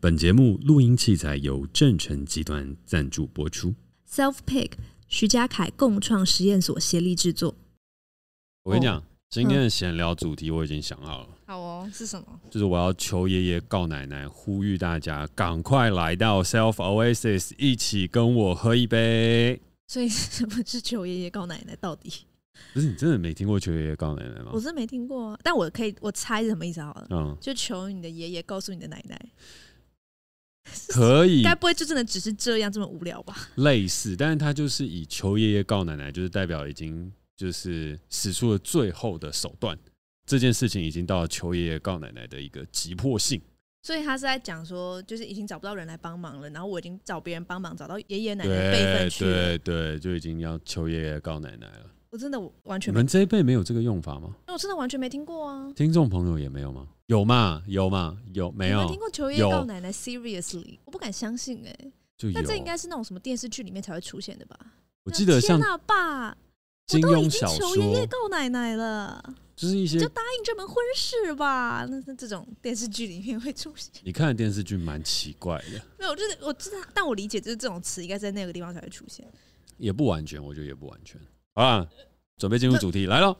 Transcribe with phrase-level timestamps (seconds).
[0.00, 3.74] 本节目录音器材由正成集团赞助播出。
[4.08, 4.74] Self Pick
[5.08, 7.56] 徐家凯共创实验所协力制作。
[8.62, 11.28] 我跟你讲，今天的闲聊主题我已经想好了。
[11.46, 12.40] 好哦，是什么？
[12.48, 19.60] 就是我要求爷爷告奶奶，呼吁大家赶快来到 Self Oasis，一起跟我喝一杯。
[19.88, 21.74] 所以什么是求爷爷告奶奶？
[21.80, 22.08] 到底？
[22.72, 24.52] 不是你真的没听过求爷爷告奶奶吗？
[24.52, 27.08] 我是没听过啊，但我可以，我猜是什么意思好了。
[27.10, 29.20] 嗯，就求你的爷爷告诉你的奶奶。
[30.88, 33.48] 可以，该不会就真的只是这样这么无聊吧？
[33.56, 39.78] 类似，但是他就是以求爷爷告奶奶，就是代表已经就是使出了最后的手段，
[40.26, 43.40] 这件事情已经到了求爷爷告奶奶的一个急迫性。
[43.80, 51.86] 所以他是在讲说，就是已经找不到人来帮忙了，然后我已经找别人帮忙，找到爷爷奶奶的辈分去对对，就已经要求爷爷告奶奶了。
[52.10, 54.34] 我真的完全没，你们这一辈没有这个用法吗？
[54.46, 55.70] 我真的完全没听过啊！
[55.76, 56.88] 听众朋友也没有吗？
[57.06, 57.62] 有嘛？
[57.66, 58.18] 有嘛？
[58.32, 58.82] 有没有？
[58.82, 61.92] 没听过求爷爷告奶奶？Seriously，我不敢相信哎、
[62.34, 64.58] 那这应该是那种什么电视剧里面才会出现的吧？
[65.04, 66.36] 我记得像爸，
[66.86, 69.22] 金庸小说，求爷爷告奶奶了，
[69.54, 71.86] 就是一些就答应这门婚事吧？
[71.88, 73.92] 那那这种电视剧里面会出现。
[74.02, 75.80] 你看的电视剧蛮奇怪的。
[75.98, 79.26] 没有，就是我知道，但我理解就是这种词应该在那个地方才会出现。
[79.76, 81.20] 也不完全，我觉得也不完全。
[81.58, 81.84] 好啊，
[82.36, 83.36] 准备进入主题来了。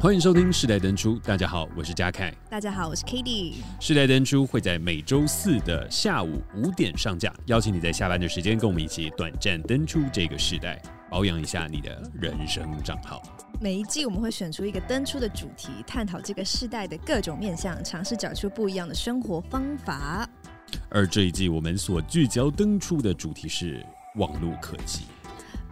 [0.00, 2.34] 欢迎收听世代登出，大家好，我是嘉凯。
[2.50, 3.58] 大家好，我是 Cady。
[3.78, 13.22] 世代登出会在每周四的下午五点上架，邀请你在下班的时间跟我们一起短暂登出这个世代，保养一下你的人生账号。
[13.60, 20.28] 每一季我们会选出一个登出的主题，探讨这个世代的各种面向，尝试找出不一样的生活方法。
[20.88, 23.84] 而这一季我们所聚焦登出的主题是
[24.16, 25.02] 网络科技，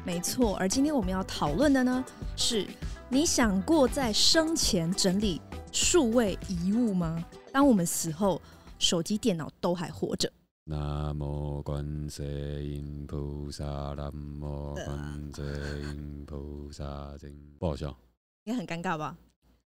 [0.04, 0.56] 没错。
[0.56, 2.04] 而今天我们要讨论的呢，
[2.36, 2.66] 是
[3.08, 5.40] 你想过在生前整理
[5.72, 7.24] 数位遗物吗？
[7.52, 8.40] 当我们死后，
[8.78, 10.30] 手机、电脑都还活着。
[10.66, 13.64] 南无观世音菩萨，
[13.96, 16.84] 南无观世音菩萨。
[17.58, 17.96] 不好笑，
[18.44, 19.16] 应该很尴尬吧？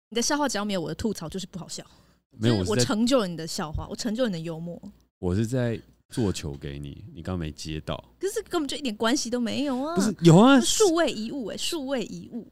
[0.10, 1.86] 你的笑话只要没有我的吐槽，就是不好笑。
[2.32, 4.82] 没有，我成就了你的笑话，我成就了你的幽默。
[5.20, 9.96] 我是在做球给你，你刚刚没接到，可是根本就一点关系都没有啊！
[9.96, 12.48] 不是有啊，数位遗物哎、欸，数位遗物，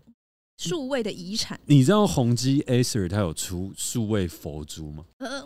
[0.57, 1.59] 数位的遗产。
[1.65, 5.05] 你知道宏基 Acer 它有出数位佛珠吗？
[5.19, 5.41] 呃，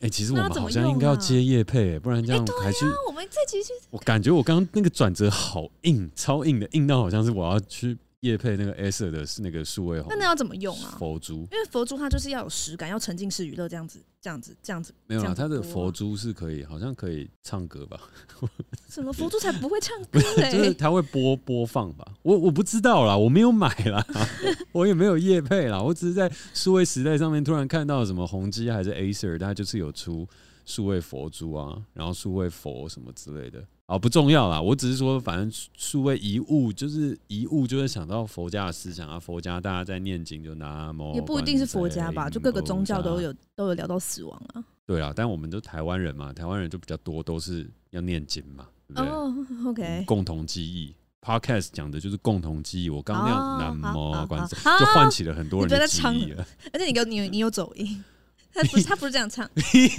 [0.00, 3.72] 哎、欸，其实我们好像应该要接叶配、欸，不然这样还是、欸啊、我们这集去。
[3.90, 7.96] 我感觉我刚刚那个转折好硬，超硬的，硬到好像是我要去。
[8.24, 10.96] 业配那个 Acer 的是那个数位，那那要怎么用啊？
[10.98, 14.94] 佛珠，因为佛珠它就是要有实感，要沉浸式娱乐这样子，这样子，这样子。
[15.06, 18.00] 没有啊，它的佛珠是可以，好像可以唱歌吧？
[18.88, 20.50] 什么佛珠才不会唱 歌、嘞？
[20.50, 22.14] 就是它会播播放吧？
[22.22, 24.02] 我我不知道啦，我没有买啦，
[24.72, 30.26] 我也没有叶配啦，我只是在数位时代上面突然看到什么宏基还是 Acer，它就是有出
[30.64, 33.62] 数位佛珠啊，然后数位佛什么之类的。
[33.86, 39.20] 啊，不重要啦，我只是说，反正数位遗物就是遗物，就会想到佛家的思想啊。
[39.20, 44.64] 佛家大家在念经，就拿也不一定是佛家吧，就各个宗教都有都有聊到死亡啊。
[44.86, 49.10] 对啊，但我们都台湾人嘛，台湾人就比较多，都是要念经嘛，对不对？
[49.10, 49.34] 哦
[49.66, 50.94] ，OK，嗯，共同记忆。
[51.20, 52.90] Podcast 讲的就是共同记忆。
[52.90, 56.46] 我刚刚那样南无观世，就唤起了很多人的记忆了。
[56.72, 58.04] 而且你有你你有走音。
[58.54, 59.48] 他不是他不是这样唱，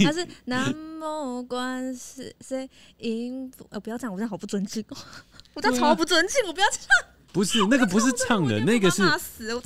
[0.02, 2.34] 他是南无观世
[2.98, 3.52] 音。
[3.68, 4.96] 呃，不要这样，我这样好不尊敬哦。
[5.54, 6.80] 我这样超不尊敬，我不要唱。
[7.32, 9.02] 不是那个不是唱的，那个是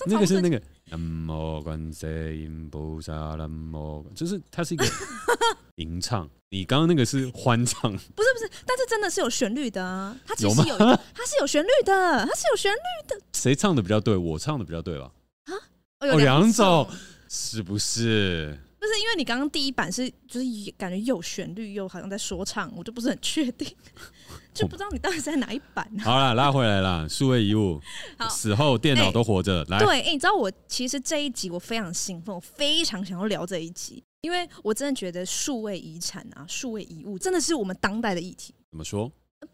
[0.06, 4.84] 那个是那个南无观世音菩萨，南无就是它是一个
[5.76, 6.28] 吟唱。
[6.48, 10.18] 你刚刚那个是欢唱，不是不是，但是真的是有旋律的啊。
[10.26, 13.20] 它其实有，它是有旋律的，它是有旋律的。
[13.34, 14.16] 谁唱的比较对？
[14.16, 15.12] 我唱的比较对吧？
[15.44, 15.54] 啊，
[16.00, 16.90] 哦，两种
[17.28, 18.58] 是不是？
[18.80, 20.46] 不是因为你刚刚第一版是就是
[20.78, 23.68] 感觉又有旋律又好像在说唱，我就不是很确定，
[24.54, 26.02] 就不知道你到底在哪一版啊。
[26.02, 27.78] 好了，拉回来了，数位遗物，
[28.30, 29.62] 死后电脑都活着。
[29.64, 38.54] 欸、来，对，哎、欸，你知道我其实这一集我非常兴奋，我非常想要聊这一集，因为我真的觉得数位遗产啊，数位遗物真的是我们当代的议题。
[38.70, 39.12] 怎么说？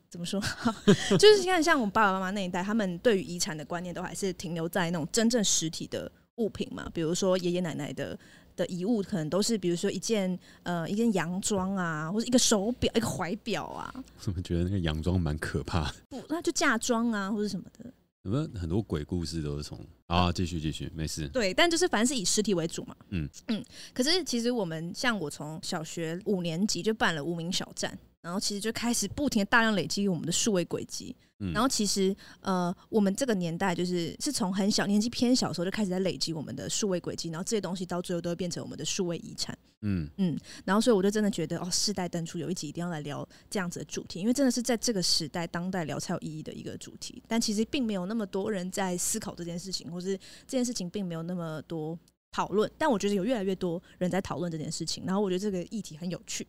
[0.09, 0.41] 怎么说？
[1.19, 8.17] 就是你看，像我们爸爸妈妈那一代，他们对于遗产的观念都还是停留在那种真正实体的物品嘛，比如说爷爷奶奶的。
[8.57, 13.95] 的遗物可能都是，比如说一件呃一件洋装啊，或者一个手表、一个怀表啊。
[14.19, 15.95] 怎么觉得那个洋装蛮可怕的？
[16.09, 17.93] 不，那就嫁妆啊，或者什么的。
[18.23, 20.33] 有没有很多鬼故事都是从啊？
[20.33, 21.29] 继续继续，没事。
[21.29, 22.97] 对，但就是反正是以实体为主嘛。
[23.11, 23.65] 嗯嗯。
[23.95, 31.15] 可是其实我们像我从小学五年级就办了无名小站，然后其实就开始不停的大量累积我们的数位轨迹。
[31.39, 39.57] 嗯、然后其实呃，我们这个年代就是是从很小年纪偏小的时候就开始在累积我们的数位轨迹，然后这些东西到最后都会变成我们的数位遗产。
[39.83, 47.23] 嗯嗯，然后所以我就真的觉得哦，世代登出有一集一定要来聊这样子的主题，因为真的是在这个时代当代聊才有意义的一个主题。
[47.29, 51.97] 但其实并没有那么多人在思考这件事情，或是这件事情并没有那么多
[52.33, 52.69] 讨论。
[52.79, 56.47] 但我觉得有越来越多人在讨论这件事情，然后我觉得这个议题很有趣。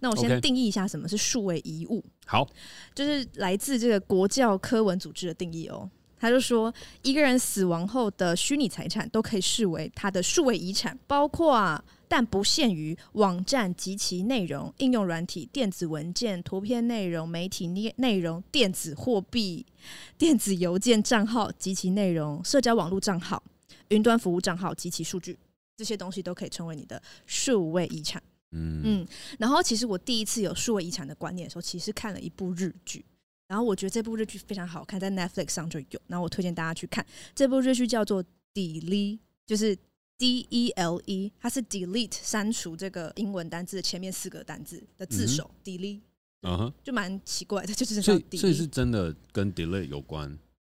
[0.00, 2.04] 那我先定义一下什么是数位遗物。
[2.24, 2.46] 好，
[2.94, 5.88] 就是来自这个国教科文组织的定义哦。
[6.18, 19.64] 他就说，一个人死亡后的虚拟财产都可以视为他的数位遗产，包括啊，但不限于网站及其内容、应用软体、电子文件、图片内容、媒体内内容、电子货币、
[20.16, 23.42] 电子邮件账号及其内容、社交网络账号、
[23.88, 25.38] 云端服务账号及其数据，
[25.76, 28.22] 这些东西都可以称为你的数位遗产。
[28.52, 28.82] 嗯。
[28.84, 29.06] 嗯，
[29.38, 33.04] 然后其实我第一次有数位遗产的观念的时候，其实看了一部日剧，
[33.48, 37.04] 然后我觉得这部日剧非常好看，在 Netflix 上就有，然后我推荐大家去看。
[37.34, 39.76] 这部日剧，叫做 Delete，就是
[40.18, 46.00] D E L E，它是 delete 删除这个英文单字的前面四个单字的字首、嗯、delete，
[46.42, 50.26] 嗯哼，就蛮奇怪的，就是所以所以是真的跟 delete 有关。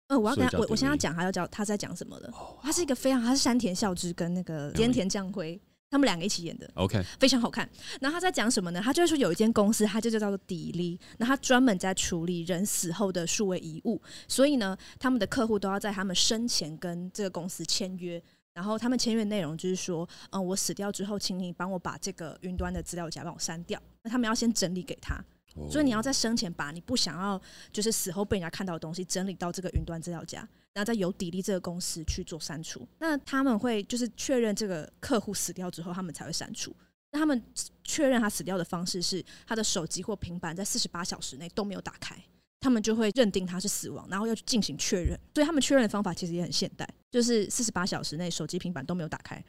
[0.08, 5.60] 嗯，我要跟他我我现在要讲他要讲他在讲什么的，他是一个非常他是山田孝之跟那个菅田将晖。
[5.88, 7.68] 他们两个一起演的，OK，非常好看。
[8.00, 8.80] 然后他在讲什么呢？
[8.82, 14.02] 他就是说有一间公司，它就叫做 Delete，那他专门在处理人死后的数位遗物。
[14.26, 18.22] 所以呢，他们的客户都要在他们生前跟这个公司签约。
[18.52, 23.80] 然后他们签约内容就是说，嗯，我死掉之后，请你帮我把这个云端的资料夹帮我删掉。
[24.02, 25.22] 那他们要先整理给他。
[25.70, 27.40] 所以你要在生前把你不想要，
[27.72, 30.40] 就是死后被人家看到的东西整理到这个云端资料夹，
[30.72, 32.86] 然后再由 Delete 这个公司去做删除。
[32.98, 36.74] 那他们会就是确认这个客户死掉之后，他们才会删除。
[37.12, 37.42] 那他们
[37.84, 42.16] 确认他死掉的方式是，他的手机或平板在四十八小时内都没有打开，
[42.60, 45.18] 他们就会认定他是死亡，然后要去进行确认。
[45.34, 49.42] 所以他们确认的方法其实也很现代，就是四十八小时内手机、平板都没有打开。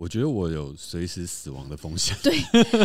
[0.00, 2.16] 我觉得我有随时死亡的风险。
[2.22, 2.32] 对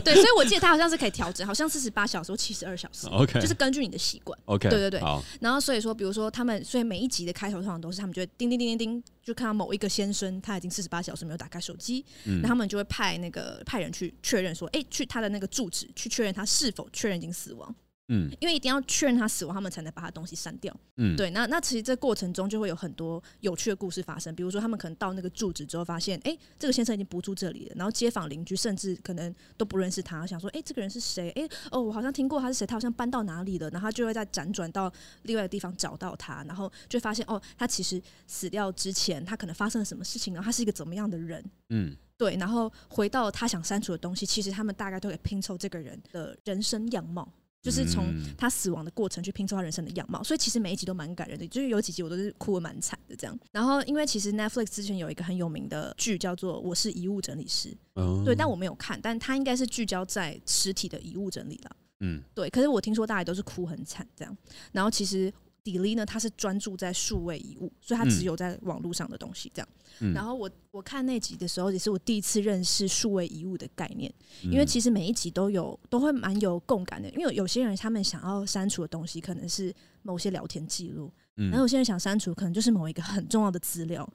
[0.01, 3.07] 对，所以我记得他好像是可以调整，好像四十八小时或七十二小时。
[3.07, 4.37] OK，就是根据你的习惯。
[4.43, 4.99] OK，对对对。
[4.99, 5.23] 好。
[5.39, 17.73] 然后所以说，比如说他们，所以每一集的开头通常都是他们就会叮叮叮叮叮，就看到某一个先生他已经四十八小时没有打开手机，嗯，那他们就会派那个派人去确认说，哎，去他的那个住址去确认他是否确认已经死亡。
[18.07, 20.75] 嗯，因为一定要确认他死亡，他们才能把他东西删掉。
[20.97, 24.33] 嗯，对，那那其实这过程中就会有很多有趣的故事发生。
[24.35, 27.73] 比如说，他们可能到那个住址之后，发现，哎、欸，这个先生已经不住这里了。
[27.75, 31.31] 然后街坊邻居甚至可能都不认识他，想说，哎、欸，这个人是谁？
[31.31, 33.67] 哎、欸，哦，我好像听过他是谁，他好像搬到哪里了。
[33.71, 34.91] 然后他就会再辗转到
[35.23, 41.43] 另外的地方找到他，然后就发现，哦，他其实死掉之前，他可能发生了什么事情，然后他是一个怎么样的人？
[41.69, 42.35] 嗯，对。
[42.35, 47.27] 然后回到他想删除的东西，其实他们大概都可以拼凑这个人的人生样貌。
[47.65, 53.35] 就是从他死亡的过程去拼凑他人生的样貌，所以其实每一集都蛮感人的，就是有几集我都是哭的蛮惨的这样。
[53.51, 57.75] 然后因为其实 Netflix 之前有一个很有名的剧叫做《我是遗物整理师》，
[58.23, 62.47] 对，但我没有看，但它应该是聚焦在实体的遗物整理了，嗯，对。
[62.51, 64.37] 可是我听说大家都是哭很惨这样，
[64.71, 65.33] 然后其实。
[65.65, 69.67] Delete 呢，他是专注在数位遗物，所以他只有在网络上的东西这样。
[69.99, 74.13] 嗯、然后我我看那集的时候，也是我第一次认识数位遗物的概念，
[74.43, 77.09] 因为其实每一集都有都会蛮有共感的。
[77.09, 79.73] 因为有些人他们想要删除的东西，可能是
[80.03, 84.07] 某些聊天记录，然后有些人想删除，可能就是某一个很重要的资料，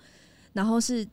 [0.52, 1.04] 然后是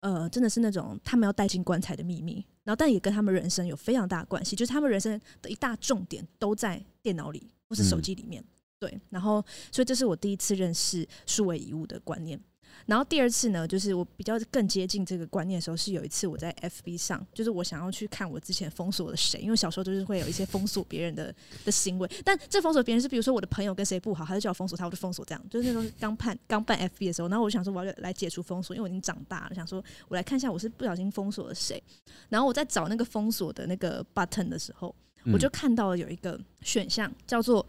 [0.00, 8.42] 呃，真的是那种他们要带进棺材的秘密，然后但也跟他们人生有非常大的关系，就是他们人生的一大重点都在电脑里或是手机里面。
[8.42, 8.46] 嗯
[8.84, 12.38] 对，然后所以这是我第一次认识数位遗物的观念。
[12.86, 22.10] 然后第二次呢，就是我比较更接近这个观念的时候，是有一次我在 FB 上，就是我想要去看我之前封锁了谁，因为小时候就是会有一些封锁别人的的行为。
[22.22, 25.42] 但这封锁别人是，比如说我的朋友跟谁不好，他就叫我封锁他，我就封锁这样。
[25.48, 31.82] 就是那时候刚办刚办 FB 的时候，然后我就想说我要来解除封锁，因为我已经长大了，想说我来看一下我是不小心封锁了谁。
[32.28, 34.94] 然后我在找那个封锁的那个 button 的时候，
[35.32, 37.64] 我就看到了有一个选项叫做。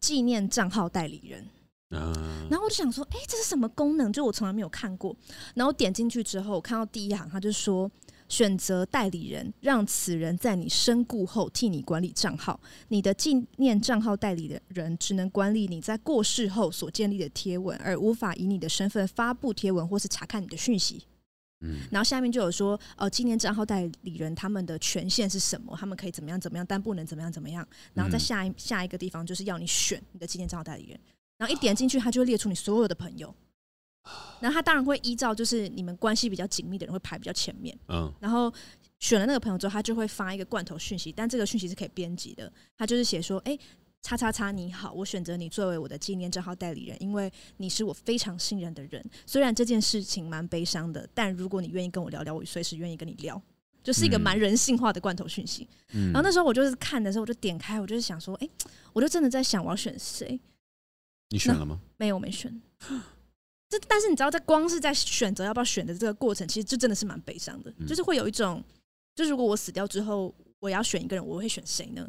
[0.00, 1.44] 纪念账号代理人，
[1.88, 4.12] 然后我就想说，哎，这是什么功能？
[4.12, 5.16] 就我从来没有看过。
[5.54, 7.90] 然后点进去之后，我看到第一行，他就说，
[8.28, 12.60] 选择代理人，让此人在你身故后替你管理账号。
[12.88, 21.04] 你的纪念账号代理的人只能管理你在过世后所建立的贴文，而无法以你的身份发布贴文或是查看你的讯息。
[21.60, 25.74] 嗯，然后下面就有说，呃，纪念账号代理人他们的权限是什么？
[25.78, 27.66] 他们可以怎么样怎么样，但不能怎么样怎么样。
[27.94, 31.00] 然后在下一下一个地方就是要你选你的纪念账号代理人，
[31.38, 33.34] 然后一点进去，他就会列出你所有的朋友。
[34.38, 37.76] 然后他当然会依照就是你们关系比较紧密的人会排比较前面。
[37.88, 38.52] 嗯，然后
[38.98, 42.52] 选了那个朋友之后，他就会发一个罐头讯息，但这个讯息是可以编辑的。
[42.76, 43.58] 他就是写说，哎。
[44.06, 49.04] 叉叉叉你好，我选择你作为我的纪念账号代理人，因为你是我非常信任的人。
[49.26, 53.42] 虽然这件事情蛮悲伤的，但如果你愿意跟我聊聊，我随时愿意跟你聊。
[53.82, 55.68] 就是一个蛮人性化的罐头讯息。
[55.92, 60.38] 嗯、然后那时候我就是看的时候，我就点开，我就是想说，哎、欸，我就真的在想我要选谁。
[61.30, 61.80] 你选了吗？
[61.96, 62.62] 没有，没选。
[63.68, 67.74] 这但是你知道，在光是在选择要不要选的这个过程，其实就真的是蛮悲伤的。
[67.78, 68.62] 嗯、就是会有一种，
[69.16, 72.08] 就是如果我死掉之后，我要选一个人，我会选谁呢？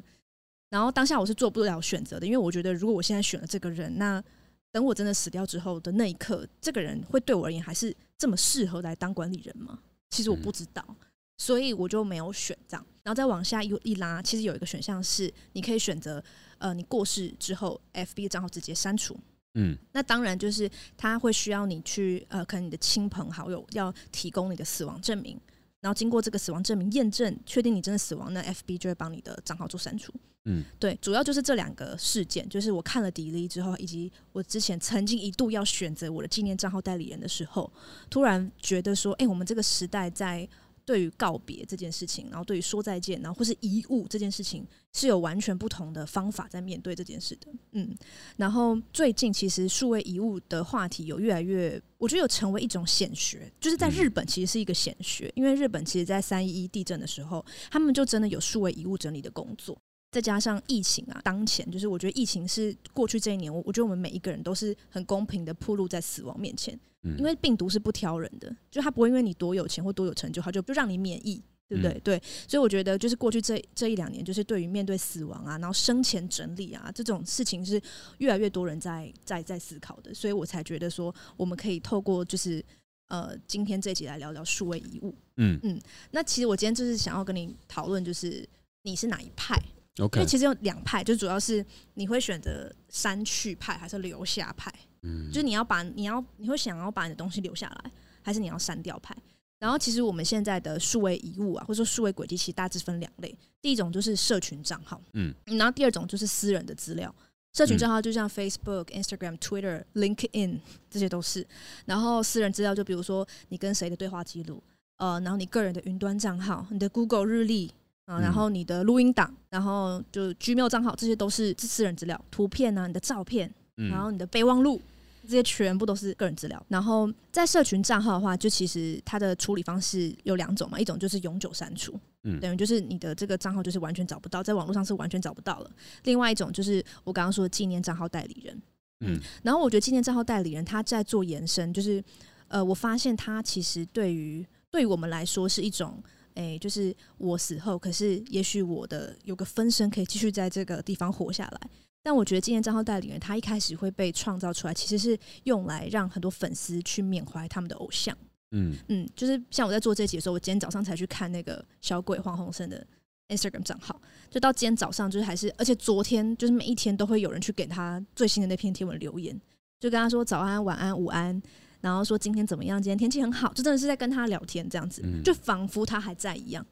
[0.69, 4.23] 然后当下我是做不了选择的，因为我觉得如果我现在选了这个人，那
[4.71, 9.79] 等我真的死掉之后的那一刻，这个人会对我而言还是这么适合来当管理人吗？
[10.09, 10.83] 其实我不知道。
[10.87, 10.95] 嗯
[11.39, 16.21] 所以我就没有选这样，然后再往下一一拉，其实有一个选项是你可以选择，
[16.57, 19.15] 呃，你过世之后，FB 账号直接删除。
[19.53, 25.39] 嗯，那当然就是他会需要你去，呃，可能你的亲朋好友要提供你的死亡证明，
[25.87, 30.11] 然后经过这个死亡证明验证，确定你真的死亡，那 FB 就会帮你的账号做删除。
[30.43, 37.71] 嗯，对，主要就是这两个事件，就是我看了 delete 之后，以及我之前曾经一度要选择我的纪念账号代理人的时候，
[38.09, 40.45] 突然觉得说，哎、欸，我们这个时代在。
[40.87, 47.51] 对于告别这件事情，然后对于说再见，然后或是遗物这件事情，是有完全不同的方法在面对这件事的。
[47.73, 47.93] 嗯，
[48.37, 59.77] 然后最近其实数位遗物的话题有越来越，我觉得有成为一种显学，就是在日本其实是一个显学，因为日本其实在三一一地震的时候，他们就真的有数位遗物整理的工作。
[60.17, 66.75] 再加上疫情啊，当前就是我觉得疫情是过去这一年，我我觉得我们每一个人都是很公平的铺露在死亡面前，
[67.19, 71.99] 因为病毒是不挑人的，就他不会因为你多有钱或多有成就，他就就让你免疫，对不对？
[72.03, 77.79] 对，所以我觉得就是过去这这一两年，就是对于面对死亡啊，然后生前整理啊这种事情，是
[78.17, 82.65] 越来越多人在在在思考的，所以我才觉得说我们可以透过就是
[83.09, 85.59] 呃今天这集来聊聊数位遗物，嗯。
[85.61, 88.43] 嗯，那其实我今天就是想要跟你讨论，就是
[88.81, 89.61] 你是哪一派
[89.97, 90.17] ？Okay.
[90.17, 99.15] 因为其实有两派，就主要是你会选择删去派还是留下派，嗯，就是你要把你要你会想要把你的东西留下来，还是你要删掉派？
[99.59, 107.13] 然后其实我们现在的数位遗物啊，或者说数位轨迹，其实大致分两类，第一种就是社群账号，嗯，然后第二种就是私人的资料。
[107.53, 110.59] 社群账号就像 Facebook、Instagram、Twitter、LinkedIn
[110.91, 111.43] 这些都是，
[111.85, 114.61] 然后私人资料就比如说你跟谁的对话记录，
[114.97, 117.71] 呃，然后你个人的云端账号，你的 Google 日历。
[118.07, 124.81] 啊，然后你的录音档，然后就 Gmail 账号，这些都是私人资料，图片啊，你的照片，然后你的备忘录，
[125.23, 126.65] 这些全部都是个人资料。
[126.69, 135.69] 然后在社群账号的话，就其实它的处理方式有两种嘛，一种就是永久删除，嗯，等于就是你的这个账号就是完全找不到，在网络上是完全找不到了。
[136.05, 138.61] 另外一种就是我刚刚说的纪念账号代理人，
[139.01, 142.01] 嗯，然后我觉得纪念账号代理人他在做延伸，就是
[142.47, 146.01] 呃，我发现他其实对于对于我们来说是一种。
[146.37, 151.69] 哎，就是我死后，可是也许我的有个分身可以继续在这个地方活下来。
[152.03, 158.15] 但我觉得今天账号代理人他一开始会被创造出来，其实是用来让很多粉丝去缅怀他们的偶像。
[158.51, 162.85] 嗯嗯，就是像我在做这集的时候，我今天早上才去看那个小鬼黄鸿升的
[163.29, 169.35] Instagram 账号，就到今天早上，就是还是，而且昨天就是每一天都会有人去给他最新的那篇贴文留言，
[169.79, 171.41] 就跟他说早安、晚安、午安。
[171.81, 172.81] 然后说今天怎么样？
[172.81, 176.65] 今天天气很好，就真的是在跟他聊天这样子，就仿佛他还在一样。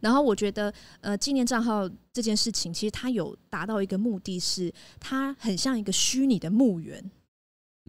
[0.00, 7.00] 然后我觉得，呃，纪念账号这件事情，其实它有达到一个目的是，它很像一个虚拟的墓园，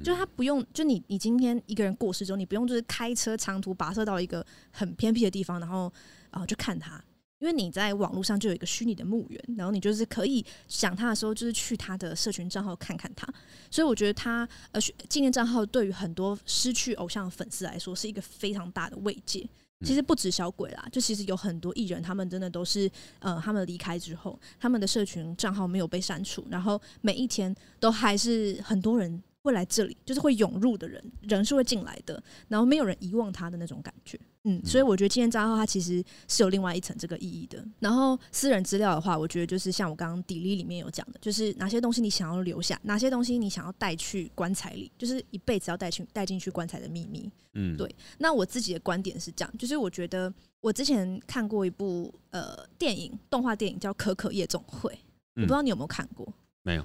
[0.04, 5.92] 就他不用，就你你今天一个人过世之后，你不用就是开车长途跋涉到一个很偏僻的地方，然后
[6.30, 7.04] 然后去看他。
[7.44, 13.28] 因为你在网络上就有一个虚拟的墓园，然后你就是可以想他的时候，就是去他的社群账号看看他。
[13.70, 19.46] 所以我觉得他呃纪念账号对于很多失去偶像的粉丝来说是一个非常大的慰藉。
[19.86, 29.22] 其实不止小鬼啦，就其实有很多艺人，他们真的都是呃他们离开之后，他们的社群账号没有被删除，然后每一天都还是很多人。
[29.46, 37.64] 会来这里，就是会涌入的人，人是会进来的，然后没有人遗忘他的那种感觉，嗯，所以我觉得纪念账号它其实是有另外一层这个意义的。
[37.80, 47.32] 然后私人资料的话，我觉得就是像我刚刚 delete 里面有讲的，就是哪些东西你想要留下，哪些东西你想要带去棺材里，就是一辈子要带去带进去棺材的秘密。
[47.54, 47.96] 嗯，对。
[48.18, 54.92] 那我自己的观点是这样，就是我觉得我之前看过一部呃电影，动画电影叫《可可夜总会》，
[55.36, 56.28] 我不知道你有没有看过？
[56.64, 56.84] 没有。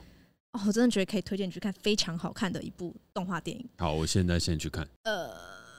[0.53, 3.69] 哦，我真的觉得可以推荐你去看，非常好看的一部动画电影。
[3.79, 4.87] 好，我现在先去看。
[5.03, 5.31] 呃，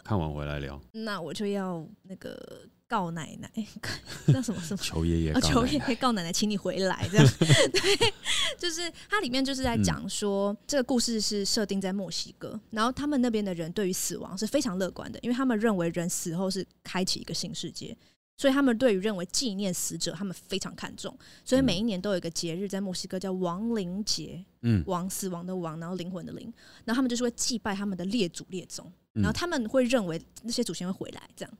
[0.04, 0.80] 看完回来聊。
[0.92, 3.52] 那我就要那个告奶奶，
[4.28, 4.78] 那什么什么？
[4.82, 7.08] 求爷爷，求爷爷告奶奶，请你回来。
[7.12, 7.28] 这样，
[7.72, 8.14] 对，
[8.58, 17.96] 就是它里面就是在讲说，嗯、这个故事是设定在墨西哥，然后他们那边的人对于死亡是非常乐观的，因为他们认为人死后是开启一个新世界。
[18.40, 26.46] 所以他们对于认为纪念死者，他们非常看重，所以每一年都有一个节日在墨西哥叫亡灵节，嗯，亡死亡的亡，然后灵魂的灵，
[26.86, 31.54] 然后他们就是会祭拜他们的列祖列宗，然后他们会认为那些祖先会回来，这样，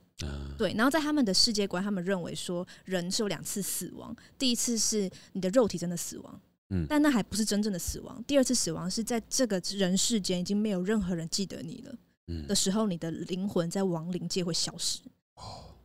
[0.56, 11.94] 对，然后在他们的世界观，他们认为说人是有两次死亡，第一次是你的肉体真的死亡，嗯，但那还不是真正的死亡，第二次死亡是在这个人世间已经没有任何人记得你了，
[12.28, 15.00] 嗯，的时候，你的灵魂在亡灵界会消失。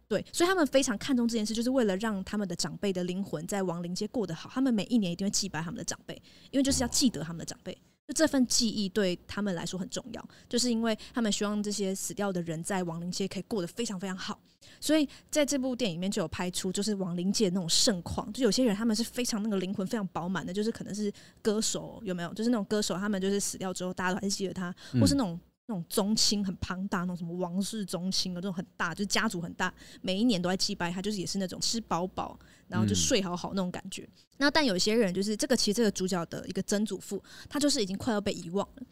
[0.08, 4.50] 对，所以他们非常看重这件事，就是为了让他们的长辈的灵魂在亡灵界过得好。
[4.54, 6.14] 他们每一年一定会祭拜他们的长辈，
[6.52, 7.74] 因为就是要记得他们的长辈，
[8.08, 10.30] 就这份记忆对他们来说很重要。
[10.48, 14.40] 就是因为他们希望这些死掉的人在亡灵界可以过得非常非常好，
[14.80, 18.32] 所以在这部电影里面就有拍出就是亡灵界那种盛况。
[18.32, 22.32] 就有些人他们是非常那个灵魂非常饱满的，就是可能是歌手有没有？
[22.36, 24.72] 就是那种歌手，他们就是死掉之后大家都还是记得他，
[25.02, 25.40] 或是那种。
[25.68, 34.04] 那种宗亲很庞大，那种什么王室宗亲啊，这种很大，就是家族很大，每一年都在祭拜他，就是也是那种吃饱饱，然后就睡好好那种感觉。
[34.04, 38.84] 嗯、那但有些人就是这个，其实这个主角的一个曾祖父，他就是已经快要被遗忘了。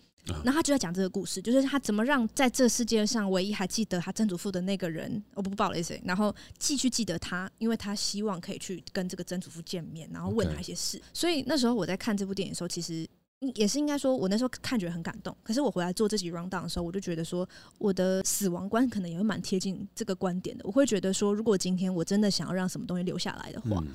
[0.44, 11.00] 那、啊、他就在讲这个故事，就是他怎么让在这世界上唯一还记得他曾祖父的那个人，我不不报了谁，然后继续记得他，因为他希望可以去跟这个曾祖父见面，然后问他一些事。
[11.13, 13.08] 所以那时候我在看这部电影的时候，其实。
[13.55, 15.35] 也是应该说，我那时候看觉得很感动。
[15.43, 17.47] 可是我回来做这集 round down 的时候，我就觉得说，
[17.77, 20.63] 我的死亡观可能也会蛮贴近这个观点的。
[20.65, 23.88] 我会觉得说，如果今天我真的想要让什么东西留下来的话，嗯、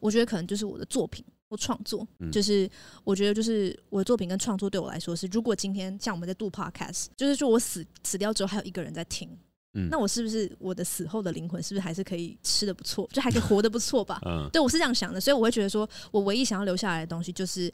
[0.00, 2.06] 我觉得可能就是我的作品或创作。
[2.18, 2.68] 嗯、就是
[3.04, 9.28] 我觉得，就是我的作品跟创作对我来说是，如果今天像我们在录 podcast，就是说我死死掉之后还有一个人在听，
[9.74, 14.20] 嗯、那我是不是我的死后的灵魂是不是还是可以吃的不错，就还可以活得不错吧？
[14.26, 17.72] 嗯、对我是这样想的，所以我会觉得说，我唯一想要留下来的东西就是。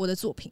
[0.00, 0.50] 我的作品，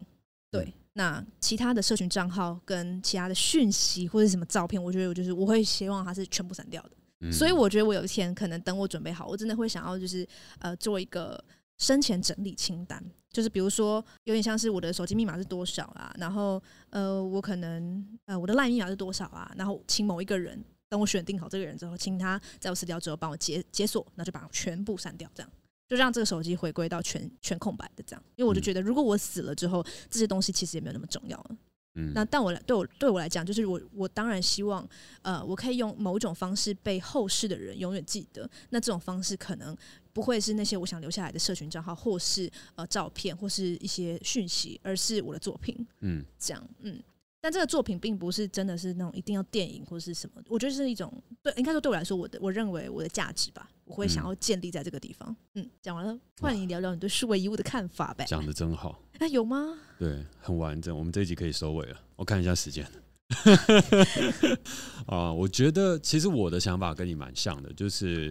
[0.50, 6.90] 对，嗯、那其他的社群账号跟其他的讯息或者什么照片，我觉得我就是我会希望它是全部删掉的。
[7.20, 10.28] 嗯、所以我觉得我有一天可能等我准备好，我真的会想要就是
[10.58, 11.42] 呃做一个
[11.78, 13.02] 生前整理清单，
[13.32, 25.50] 就是比如说有点像是我的手机密码是多少啊，然后呃我可能呃我的 LINE 密码是多少啊，然后请某一个人等我选定好这个人之后，请他在我死掉之后帮我解解锁，那就把它全部删掉，这样。
[25.88, 31.56] 就让这个手机回归到全全空白的这样，因为我就觉得，如果我死了之后，这些东西其实也没有那么重要了。
[31.94, 34.86] 嗯，那但我来对我对我来讲，就是我我当然希望，
[35.22, 38.48] 呃，我可以用某种方式被后世的人永远记得。
[38.70, 39.74] 那这种方式可能
[40.12, 45.74] 不会是那些我想留下来的社群账号，或是呃照片，或是一些讯息，而是我的作品。
[46.00, 47.02] 嗯，这样，嗯。
[47.48, 51.10] 但这个作品并不是真的是那种一定要电影或是什么，我觉得是一种
[51.42, 55.34] 对，应该说对我来说，我的我认为我的价值吧，我会想要建立在这个地方。
[55.54, 58.26] 嗯，讲完了，换你聊聊你对数位遗物的看法呗。
[58.28, 59.02] 讲的真好。
[59.18, 59.78] 哎，有吗？
[59.98, 60.94] 对，很完整。
[60.94, 61.98] 我们这一集可以收尾了。
[62.16, 62.86] 我看一下时间。
[65.08, 68.30] 啊，我觉得其实我的想法跟你蛮像的，就是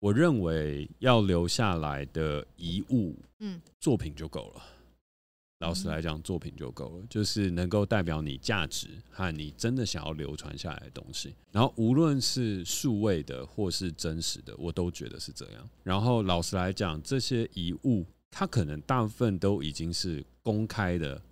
[0.00, 4.62] 我认为要留下来的遗物，嗯，作品就够了。
[5.62, 11.32] 老实来讲，作品就够了，就是能够代表你价值和你真的想要流传下来的东西。
[11.52, 15.70] 然后，无论是数位的或是真实的，我都觉得是这样。
[15.84, 21.22] 然后，老实来讲，这些遗物它可能大部分都已经是公开的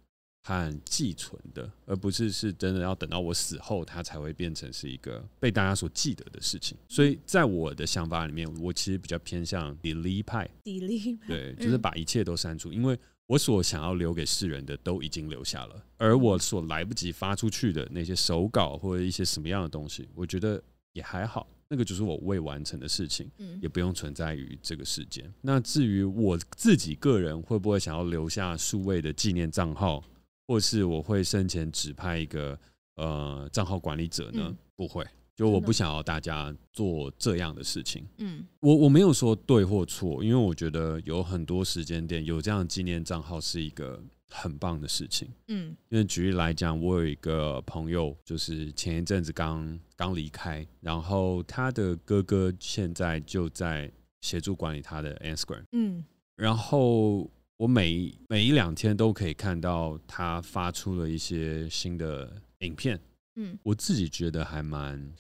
[0.45, 6.79] 和寄存的，而不是是真的要等到我死后，它才会变成是一个被大家所记得的事情。
[6.89, 12.97] 所以在我的想法里面，我其实比较偏向 delete 派，delete 派，对，就是把一切都删除，因为。
[13.31, 20.61] 我所想要留给世人的都已经留下了，而我所来不及发出去的那些手稿或者一些什么样的东西，我觉得
[20.95, 23.31] 也还好，那个就是我未完成的事情，
[23.63, 25.33] 也不用存在于这个世间。
[25.43, 30.03] 那至于我自己个人会不会想要留下数位的纪念账号，
[30.49, 32.59] 或是我会生前指派一个
[32.97, 34.53] 呃账号管理者呢？
[34.75, 35.07] 不会。
[35.41, 38.07] 就我不想要大家做这样的事情。
[38.19, 45.31] 嗯，我我没有说对或错，因为我觉得有很多时间点有这样纪念账号是一个很棒的事情。
[45.49, 55.65] 嗯，因为举例来讲，我有一个朋友，就是前一阵子刚刚离开，然后他的哥哥现在就在协助管理他的 Instagram。
[55.73, 56.05] 嗯，
[56.37, 63.01] 然后我每每一两天都可以看到他发出了一些新的影片。
[63.41, 65.13] 嗯，我自己觉得还蛮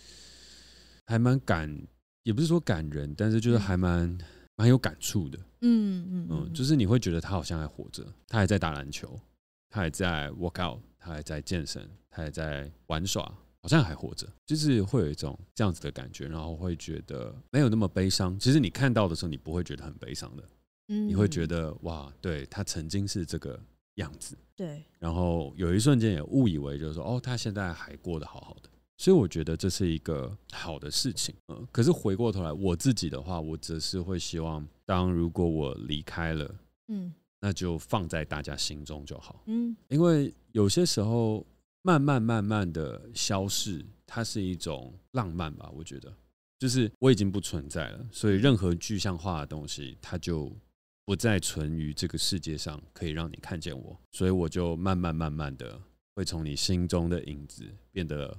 [1.07, 1.75] 还蛮感，
[2.23, 4.19] 也不是说感人，但是就是还蛮
[4.57, 5.39] 蛮有感触的。
[5.63, 9.19] 嗯嗯嗯，就是你会觉得他好像还活着，他还在打篮球，
[9.71, 13.23] 他还在 work out，他还在健身，他还在玩耍，
[13.63, 18.39] 好像还活着，就是会有一种这样子的感觉，然后会觉得没有那么悲伤。
[18.39, 20.49] 其实你看到的时候，你不会觉得很悲伤的，
[20.89, 23.59] 嗯，你会觉得哇，对，他曾经是这个。
[24.01, 31.35] 样子对，然后有一瞬间也误以为就是说，哦，他现在还过得好好的，所以我觉得这是一个好的事情。
[31.49, 36.55] 嗯，可是回过头来，我自己的话，我则是会希望，当如果我离开了，
[36.89, 37.11] 嗯，
[37.41, 39.43] 那就放在大家心中就好。
[39.47, 41.47] 嗯，因为有些时候
[41.81, 45.71] 慢慢慢慢的消逝，它是一种浪漫吧？
[45.75, 46.13] 我觉得，
[46.59, 50.55] 就是我已经不存在了，所以任何具象化的东西，它就。
[51.11, 55.77] 不再存于这个世界上，可以让你看见我，所以我就慢慢慢慢的
[56.15, 58.33] 会从你心中的影子变得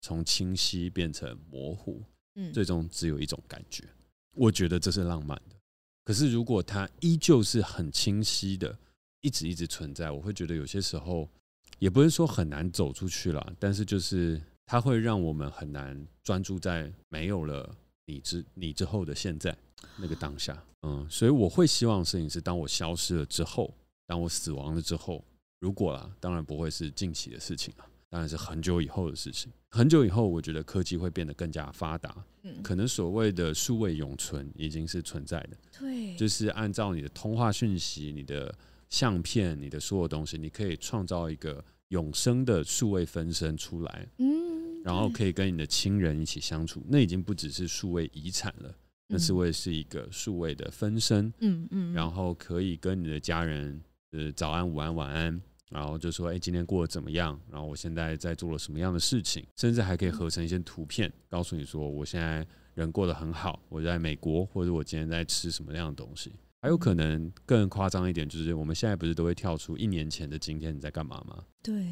[0.00, 2.02] 从清晰变成模糊，
[2.34, 3.84] 嗯，最终只有一种感觉。
[4.32, 5.54] 我觉得这是浪漫的。
[6.02, 8.76] 可是如果它依旧是很清晰的，
[9.20, 11.30] 一直一直存在，我会觉得有些时候
[11.78, 17.72] 也不是说很难走出去了，但是就是它会让我们很难专注在没有了
[18.04, 19.56] 你之你之后的现在。
[19.96, 23.72] 那个当下，嗯，所以我会希望摄影师，当我消失了之后，
[24.06, 25.24] 当我死亡了之后，
[25.60, 29.52] 如果啦，当然不会是近期的事情啊，当然是很久以后的事情。
[29.70, 38.54] 很久以后，我觉得科技会变得更加发达，嗯，可能所谓的数位永存已经是存在的，对，就是按照你的通话讯息、你的
[38.88, 48.74] 相片、你的所有东西，你可以创造一个永生的数位分身出来，嗯，然后可以跟你的亲人一起相处，那已经不只是数位遗产了。
[49.08, 55.40] 那是会是一个数位的分身，嗯嗯，然后可以跟你的家人，呃，早安、午安、晚安，
[55.70, 57.40] 然后就说，哎，今天过得怎么样？
[57.50, 59.46] 然后我现在在做了什么样的事情？
[59.56, 66.32] 甚至还可以合成一些图片，告诉你说，我现在人过得很好，我在美国，或者我今天在吃什么样的东西？
[66.62, 71.44] 还有可能更夸张一点，就是我们现在不是都会跳出一年前的今天你在干嘛吗？
[71.62, 71.84] 对。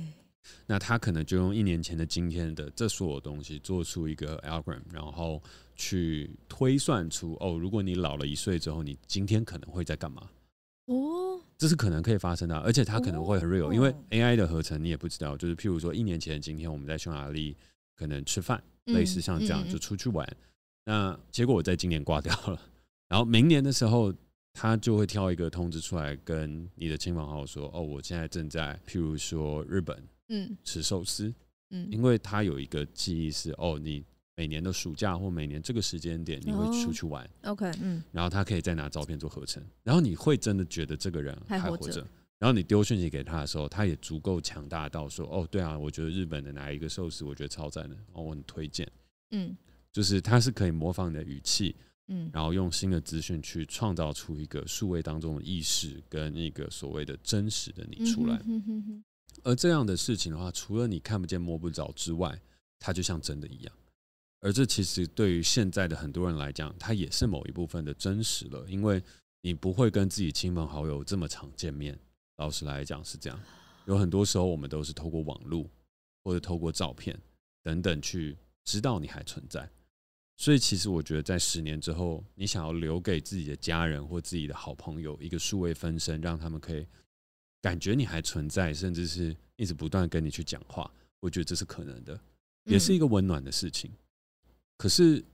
[0.67, 5.43] 那他可能就用一年前的今天的这所有东西做出一个 algorithm，然后
[5.75, 10.29] 去推算出哦，如果你老了一岁之后，你今天可能会在干嘛？
[10.87, 17.57] 哦，这是可能可以发生的，而且它可能会很 real，因为 AI 的合成你也不知道，就是譬如说一年前今天我们在匈牙利
[17.97, 20.29] 可能吃饭，类似像这样就出去玩，
[20.85, 22.61] 那结果我在今年挂掉了，
[23.09, 24.13] 然后明年的时候
[24.53, 29.97] 他就会挑一个通知出来跟你的亲朋好友说，哦，我现在正在譬如说日本。
[30.31, 31.31] 嗯，吃寿司，
[31.69, 34.03] 嗯，因为他有一个记忆是哦，你
[34.37, 42.05] 每年的暑假或每年这个时间点你会出去玩，OK，嗯，然后他可以再拿照片做合成，然后你会真的觉得这个人还活着，
[42.39, 48.91] 然后你丢讯息给他的时候，他也足够强大到说哦，对啊，我觉得日本的哪一个寿司我觉得超赞的，哦，我很推荐，
[49.31, 49.57] 嗯，
[49.93, 51.77] 就是他是可以模仿你的语气，
[52.09, 58.41] 嗯，然后用新的资讯去创造出一个数位当中的意识跟一个所谓的真实的你出来。
[59.45, 62.37] 而这样的事情的话，除了你看不见摸不着之外，
[62.81, 63.73] 它就像真的一样。
[64.45, 69.03] 而这其实对于现在的很多人来讲，它也是某一部分的真实了，因为
[69.41, 71.99] 你不会跟自己亲朋好友这么常见面。
[72.37, 73.41] 老实来讲是这样，
[73.87, 75.67] 有很多时候我们都是透过网络
[76.23, 77.19] 或者透过照片
[77.63, 79.67] 等等去知道你还存在。
[80.37, 86.87] 所以其实我觉得，在十年之后，你想要留给自己的家人或自己的好朋友一个数位分身，让他们可以。
[87.63, 92.21] 感觉你还存在，甚至是一直不断跟你去讲话，我觉得这是可能的，
[92.65, 93.91] 也是一个温暖的事情。
[94.77, 95.25] 可是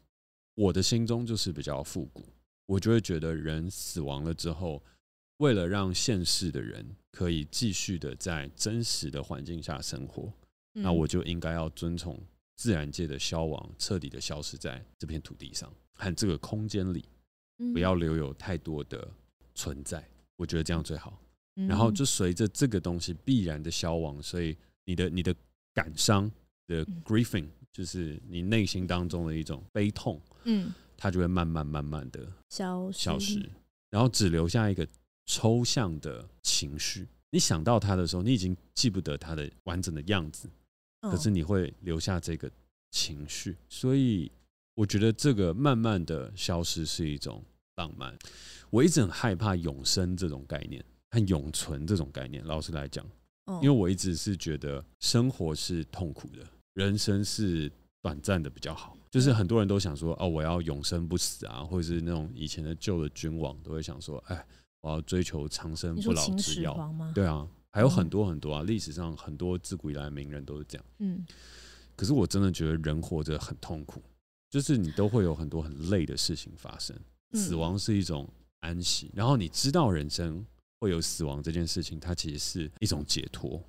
[0.55, 2.23] 我的心中就是比较复古，
[2.67, 4.83] 我就会觉得人死亡了之后，
[5.39, 10.33] 为了让现世的人可以继续的在真实的环境下生活，
[10.73, 12.21] 那我就应该要遵从
[12.57, 17.05] 自然界的消亡，彻底的消失在这片土地上和这个空间里，
[17.73, 19.11] 不要留有太多的
[19.55, 20.07] 存在。
[20.37, 21.19] 我觉得这样最好。
[21.69, 25.35] 然后就随着这个东西必然的消亡，所以你的你的
[25.75, 26.31] 感伤
[26.67, 33.49] 的 grieving，就是你内心当中的一种悲痛，嗯，它就会慢慢慢慢的消消失，
[33.91, 34.87] 然后只留下一个
[35.27, 37.07] 抽象的情绪。
[37.31, 40.49] 你想到它的时候，你已经记不得它的完整的样子，
[41.01, 42.51] 可是你会留下这个
[42.91, 43.57] 情绪。
[43.69, 44.31] 所以
[44.75, 47.45] 我觉得这个慢慢的消失是一种
[47.77, 48.17] 浪漫。
[48.71, 50.85] 我一直很害怕永生这种概念。
[51.13, 53.05] 和永存这种概念，老实来讲，
[53.61, 58.97] 因为我一直是觉得生活是痛苦的，人生是短暂的比较好。
[59.11, 64.47] 就是很多人都想说，哦，我要永生不死啊，或者是那种以前的旧的君王都会想说，哎，
[64.81, 66.95] 我要追求长生不老之药。
[67.15, 70.87] 对啊，还有很多很多啊，历史上很多自古以来的名人都是这样。
[70.99, 71.25] 嗯，
[71.97, 74.03] 可是我真的觉得人活着很痛苦，
[74.49, 76.97] 就是你都会有很多很累的事情发生。
[77.35, 78.29] 死亡是一种
[78.61, 80.45] 安息，然后你知道人生。
[80.83, 83.63] 会有死亡这件事情，它其实是一种解脱，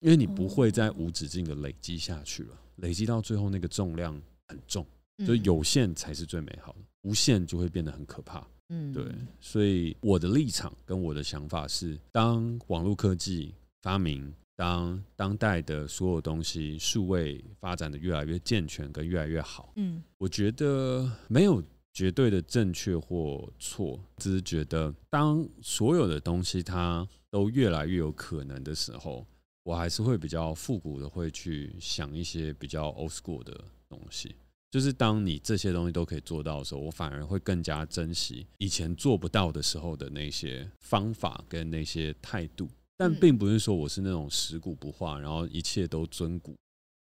[0.00, 4.86] 因为你不会再无止境的累积下去了，累积到最后那个重量很重，
[5.24, 8.46] 所以有限才是最美好的，无限就会变得很可怕。
[8.68, 9.04] 嗯，对，
[9.40, 21.62] 所以我的立场跟我的想法是，当网络科技发明当当代的所有东西数位发展的越来越健全跟越来越好，嗯，我觉得没有
[21.94, 29.26] 绝对的正确或错，只是觉得当所有的东西它都越来越有可能的时候，
[29.68, 34.34] 我还是会比较复古的，会去想一些比较 old school 的东西。
[34.70, 42.66] 就是当你这些东西都可以做到的时候，我反而会更加珍惜以前做不到的时候的那些方法跟那些态度。
[42.96, 46.56] 但并不是说我是那种食古不化，然后一切都尊古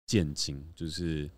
[0.06, 1.30] 见今，就是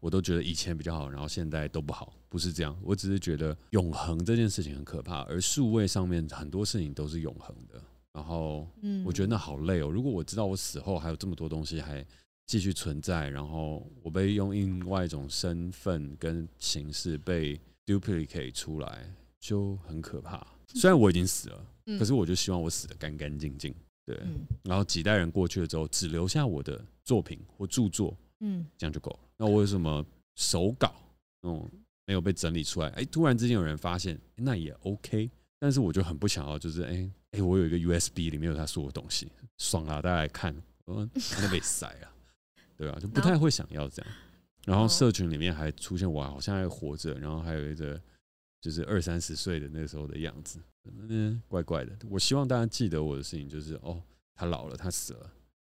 [0.00, 2.74] 我都觉得以前比较好，然后现在都不好，不是这样。
[2.82, 7.82] 我只是觉得永恒这件事情很可怕，而数位上面很多事情都是永恒的。
[8.14, 9.90] 然后，嗯我觉得那好累哦。
[9.90, 12.02] 如果我知道我死后还有这么多东西还
[12.46, 19.04] 继续存在，然后我被用另外一种身份跟形式被 duplicate 出来，
[19.38, 20.46] 就很可怕。
[20.68, 21.66] 虽然我已经死了。
[21.98, 23.74] 可是我就希望我死的干干净净，
[24.06, 24.18] 对，
[24.62, 29.18] 然后几代人过去了之后，只留下我的作品或著作，嗯，这样就够了。
[29.36, 30.02] 那我为什么
[30.34, 30.94] 手稿
[31.42, 31.70] 那种
[32.06, 32.88] 没有被整理出来？
[32.92, 35.30] 哎，突然之间有人发现，那也 OK。
[35.58, 40.00] 但是我就很不想要，就是哎哎，我有一个 USB 里面有他所有东西，爽啊！
[40.00, 40.54] 大家来看，
[40.86, 41.08] 嗯，
[41.40, 42.06] 那被塞啊，
[42.76, 44.12] 对啊，就不太会想要这样。
[44.64, 48.00] 然后社群里面还出现我好像还活着，然后还有一个
[48.60, 50.58] 就是二三十岁的那个时候的样子。
[50.84, 51.96] 嗯，怪怪的。
[52.08, 54.00] 我希望大家记得我的事情，就是哦，
[54.34, 55.30] 他老了，他死了，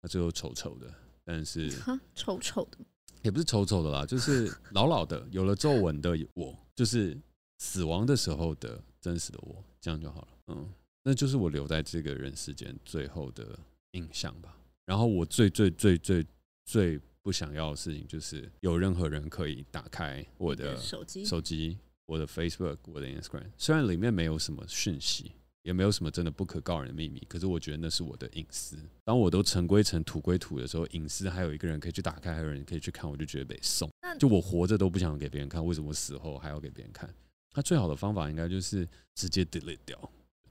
[0.02, 0.92] 他最后丑丑的，
[1.24, 1.70] 但是
[2.14, 2.78] 丑丑的
[3.22, 7.16] 也不是丑丑的啦，就是老老的，有了皱纹的我，就是
[7.58, 10.28] 死亡的时候的真实的我，这样就好了。
[10.48, 10.68] 嗯，
[11.06, 13.56] 那就是我留在这个人世间最后的
[13.92, 14.58] 印象吧。
[14.84, 16.26] 然后我最最最最
[16.64, 21.78] 最不想要的事情，就是有任何人可以打开我的手机手机。
[22.06, 28.76] 我的 Facebook，我的 Instagram，虽然里面没有什么讯息，也没有什么真的不可告人的秘密，可是我觉得那是我的隐私。
[29.04, 33.88] 当我都尘归尘，土归土的时候，隐私还有一个人可以去打开，还有人可以去看，我就觉得被送。
[34.18, 37.12] 就我活着都不想给别人看，为什么我死后还要给别人看？
[37.54, 39.98] 那最好的方法应该就是直接 delete 掉。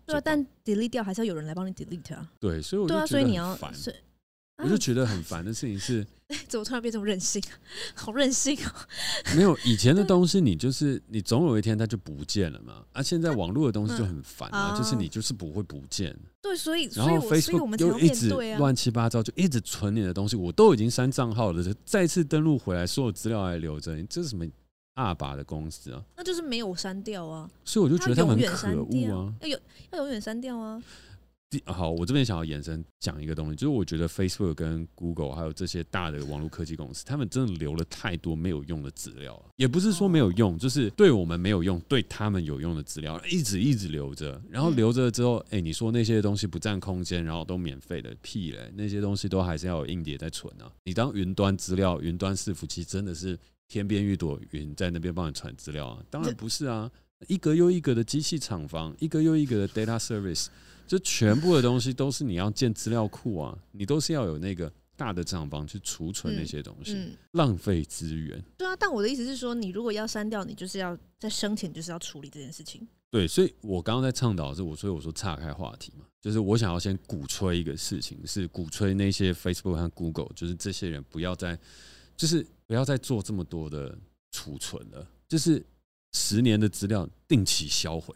[0.06, 2.32] 对啊，但 delete 掉还是要有人来帮你 delete 啊。
[2.40, 3.08] 对，所以我就觉得很烦。
[3.08, 4.00] 对啊，所以你要
[4.64, 6.08] 我就觉得很烦的事情是，
[6.48, 7.44] 怎么突然变这么任性？
[7.94, 8.72] 好任性哦！
[9.36, 12.82] 没有以前的东西，你就是你总有一天它就不见了嘛。
[12.94, 16.18] 啊现在网络的东西就很烦啊，就是你就是不会不见。
[16.42, 20.38] 对，所以然后 Facebook 就一直乱七八糟，就一直存你的东西。
[20.38, 23.94] 我都已经删账号了，就再次登录回来，所有资料还留着。
[23.96, 24.46] 你这是什么
[24.96, 26.04] 二把的公司啊？
[26.18, 27.50] 那就是没有删掉啊。
[27.64, 29.34] 所以我就觉得他们很可恶啊！
[29.42, 29.60] 要有
[29.92, 30.82] 要永远删掉啊！
[31.68, 39.46] 好，我这边想要延伸讲一个东西，就是我觉得 Facebook 跟 Google 还有这些大的网络科技公司，他们真的留了太多没有用的资料了。
[39.56, 44.42] 也不是说没有用，就是对我们没有用，对他们有用的资料一直一直留着。
[44.50, 48.70] 然后留着之后，哎，你说那些东西不占空间，然后都免费的，屁嘞！
[48.76, 50.70] 那些东西都还是要有硬碟在存啊。
[50.84, 56.04] 你当云端资料、云端伺服器真的是天边一朵云在那边帮你传资料啊？
[56.10, 56.92] 当然不是啊，
[57.28, 60.48] 一格又一格的机器厂房，一个又一个的 data service。
[60.88, 68.40] 这全部的东西都是你要建资料库啊，你都是要有那个大的厂房去储存那些东西，嗯嗯、浪费资源。
[68.56, 72.88] 对啊，但我的意思是说，你如果要删掉，你就是要在生前就是要处理这件事情。
[73.10, 81.58] 对，所以我刚刚在倡导的是我，所以我说岔开话题嘛，就是我想要先鼓吹一个事情，是鼓吹那些 Facebook 和 Google，就是这些人不要再，
[82.16, 83.98] 就是不要再做这么多的
[84.32, 85.66] 储存了，就是
[86.14, 88.14] 十年的资料定期销毁，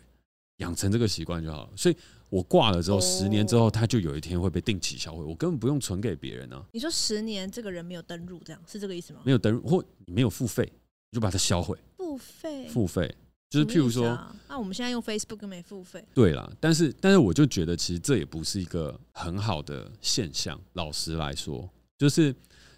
[0.58, 1.70] 养成这个习惯就好了。
[1.76, 1.96] 所以。
[2.32, 5.24] 我挂了之后，十年之后，它就有一天会被定期销毁。
[5.24, 6.64] 我根本不用存给别人啊。
[6.72, 9.22] 你说十年这个人没有登入，这样是这个意思吗？
[9.26, 10.64] 没有登入，或你没有付费，
[11.10, 11.76] 你就把它销毁。
[11.98, 12.68] 付费？
[12.68, 13.16] 付费
[13.50, 14.16] 就是譬如说，
[14.48, 16.06] 那我们现在用 Facebook 没付费。
[16.14, 20.62] 对啦，但是但是我就觉得，其实这也不是一个很好的现象。
[20.74, 22.32] 老实来说，就是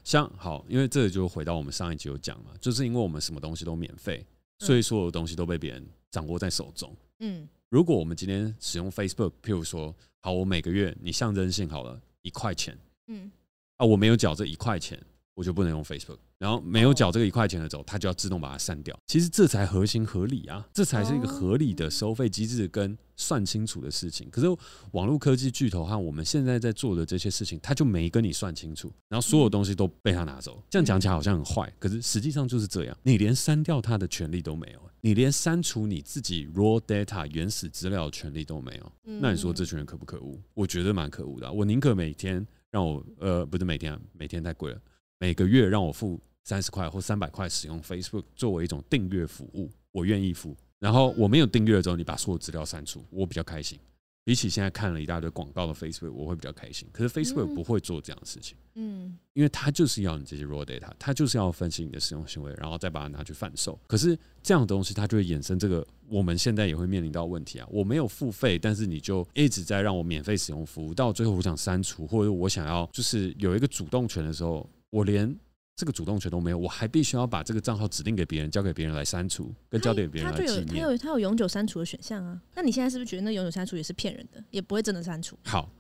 [0.03, 4.25] 像好，因为这个就回到我们上一集有讲嘛，就是因为我们什么东西都免费，
[4.59, 6.95] 所以所有的东西都被别人掌握在手中。
[7.19, 7.47] 嗯。
[7.69, 13.31] 如果我们今天使用 Facebook，譬如说，好，我每个月你象征性好了一块钱，嗯，
[13.77, 15.01] 啊，我没有缴这一块钱，
[15.33, 16.17] 我就不能用 Facebook。
[16.37, 18.97] 然后没有缴这个一块钱的时候，它就要自动把它删掉。
[19.05, 24.27] 其实这才合情合理啊，这才是一个合理的收费机制跟算清楚的事情。
[24.31, 24.47] 可是
[24.93, 30.63] 网络科技巨头和我们现在在做的这些事情，他就没跟你算清楚，然后所有东西都被他拿走。
[30.67, 32.97] 这样讲起来好像很坏，可是实际上就是这样。
[33.03, 38.91] 你连删掉他的权利都没有，你连删除你自己 raw data 原始资料的权利都没有。
[39.03, 40.39] 那你说这群人可不可恶？
[40.55, 41.51] 我觉得蛮可恶的。
[41.51, 44.81] 我宁可每天让我呃，不是每天，每天太贵了，
[45.21, 46.19] 每个月让我付。
[46.43, 50.57] 三十块或三百块使用 Facebook 作为一种订阅服务，我愿意付。
[50.79, 53.79] 然后我没有订阅的时候，你把所有资料删除，我比较开心。
[54.23, 56.87] 比起现在看了一大堆广告的 Facebook，我会比较开心。
[56.91, 63.79] 可是 Facebook 不会做这样的事情，嗯，因为它就是要你这些 raw data，它就是要分析你的使用行为，然后再把它拿去贩售。
[63.85, 67.67] 可是这样的东西，它就会衍生这个我们现在也会面临到问题啊。
[67.69, 75.35] 我没有付费，但是你就一直在让我免费使用服务，到最后我想删除，或者我想要就是有一个主动权的时候，我连。
[75.73, 80.67] 这个主动权都没有，我还必须要把这个账号指定给别人，交给别人来删除，跟交给别人来纪念。
[80.67, 82.39] 他有他有永久删除的选项啊。
[82.53, 85.35] 那你现在是不是觉得那永久删除也是骗人的，也不会真的删除？
[85.45, 85.71] 好，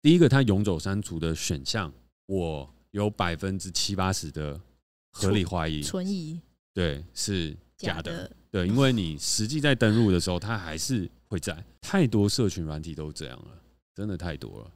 [0.00, 1.92] 第一个，他永久删除的选项，
[2.26, 4.60] 我有百分之七八十的
[5.10, 6.40] 合理怀疑，存疑，
[6.72, 11.64] 对，是假的，假的，对，因为你实际在登录的时候，它还是会在。
[11.80, 13.60] 太多社群软体都这样了，
[13.96, 14.70] 真的太多了。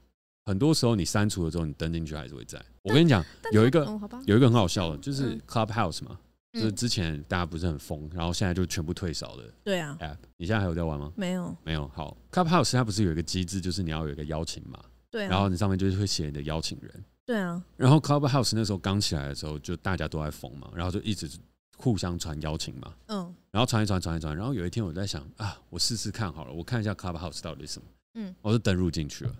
[0.44, 2.60] 很多时候你删除了之后，你登进去还是会在。
[2.82, 3.84] 我跟你讲，有一个
[4.26, 6.18] 有一个很好笑的，就是 Clubhouse 嘛，
[6.52, 9.44] 就是之前大家不是很疯，然后现在就全部退烧的。
[9.62, 11.12] 对啊，App，你现在还有在玩吗？
[11.16, 11.86] 没有，没有。
[11.94, 14.78] 好，Clubhouse 它不是有一个机制，就是你要有一个邀请码，
[15.10, 17.04] 对，然后你上面就是会写你的邀请人。
[17.24, 17.62] 对啊。
[17.76, 21.30] 然后 Clubhouse 那时候刚起来的时候，就大家都在疯嘛，然后就一直
[21.76, 22.92] 互相传邀请嘛。
[23.06, 23.34] 嗯。
[23.52, 27.88] 然后传一传，传一传，然后有一天我在想啊，我试试看好了，我看一下 Clubhouse 到底是什么。
[28.14, 28.34] 嗯。
[28.42, 29.32] 我就登入进去了。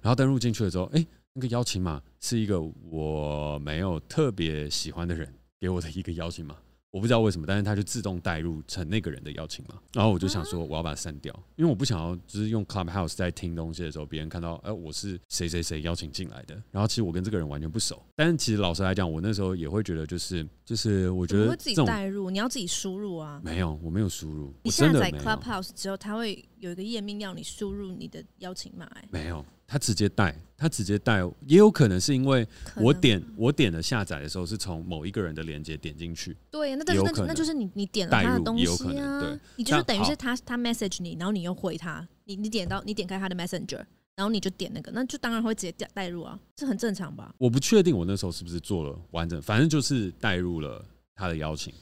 [0.00, 2.60] 然后登录进去了之后，哎，那个邀请码是一个
[2.90, 6.56] 我没有特别喜欢的人给我的一个邀请码，
[6.90, 9.76] 我不知道为什么，但是它就自动带入成那个人的邀请码。
[9.92, 16.60] 然后我就想说，我要把它删掉，因为我不想要就是用 Clubhouse 在听东西的时候，别人看到，哎，我是谁谁谁邀请进来的。
[16.72, 23.40] 然后其实我跟这个人完全不熟，但是其实老实来讲，我那时候也会觉得，就是就是我觉得自己带入，你要自己输入啊。
[23.44, 24.52] 没有，我没有输入。
[24.64, 28.86] 你下载 Clubhouse 之后，它会有一个页面要你输入你的邀请码。
[28.86, 29.44] 哎，没有。
[29.70, 36.36] 他直接带，他直接带，也有可能是因为我点我点了下载的时候是从某一个人的链接点进去。
[36.50, 43.80] 对，那但是那那就是你你点了他的东西啊，对，你就是等于是他他 message 你，然后你又回他，你你点到你点开他的 messenger，
[44.16, 47.32] 然后你就点那个，那就当然会直接带入啊，这很正常吧？
[47.38, 51.72] 我不确定我那时候是不是做了完整，反正就是带入了他的邀请，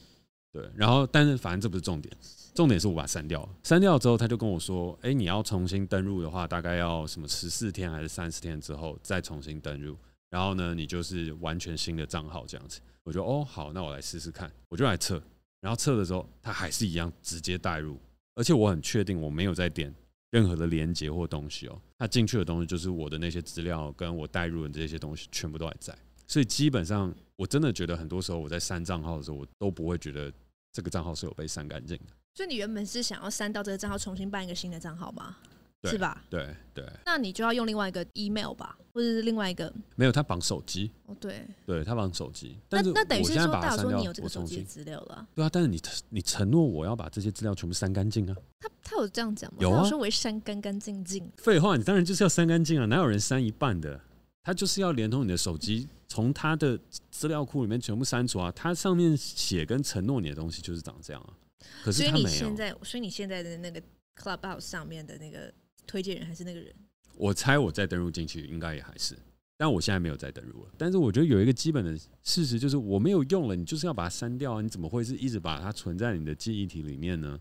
[0.51, 2.15] 对，然后但是反正这不是重点。
[2.55, 9.95] 重点是我把它删掉了，删掉之后，他就跟我说：“哎、你要重新登入的话，大概要什么十四天还是三十天之后再重新登入，
[10.29, 15.21] 然后呢，你就是完全新的账号这样子。”我就哦，好，那我来试试看，我就来测，
[15.61, 17.97] 然后测的时候，它还是一样直接带入，
[18.35, 19.93] 而且我很确定我没有在点
[20.31, 30.29] 任何的连接或东西哦，它进去的东西就是我的那些资料跟我带入的这些东西全部都还在，所以基本上我真的觉得很多时候我在删账号的时候，我都不会觉得
[30.73, 32.13] 这个账号是有被删干净的。
[32.35, 35.37] 所以你原本是想要删掉这个账号，重新办一个新的账号吗？
[35.85, 36.21] 是吧？
[36.29, 36.85] 对对。
[37.05, 39.73] 那你就要用另外一个 email 吧，或者是另外一个？
[39.95, 40.91] 没有，他绑手机。
[41.05, 41.47] 哦，对。
[41.65, 42.57] 对他绑手机。
[42.69, 45.25] 那那等于是说，大说你有这个手机资料了。
[45.33, 48.35] 对啊，但是你你承诺我要把这些资料全部删干净啊。
[48.59, 49.57] 他他有这样讲吗？
[49.61, 51.25] 有啊，说我会删干干净净。
[51.37, 52.85] 废话，你当然就是要删干净啊！
[52.85, 54.01] 哪有人删一半的？
[54.49, 56.75] 他就是要连通你的手机，从他的
[57.11, 58.51] 资料库里面全部删除啊！
[58.53, 61.37] 他上面写跟承诺你的东西就是长这样啊。
[61.83, 63.79] 可是他没有，所以你现在，所以你现在的那个
[64.19, 65.53] Clubhouse 上面的那个
[65.85, 66.73] 推荐人还是那个人？
[67.15, 69.15] 我猜我再登录进去，应该也还是，
[69.55, 70.71] 但我现在没有再登入了。
[70.79, 74.61] 但是我觉得有一个基本的事实就是，我没有用了，你就是要把它删掉啊！
[74.63, 77.39] 你怎么会是一直把它存在你的记忆体里面呢？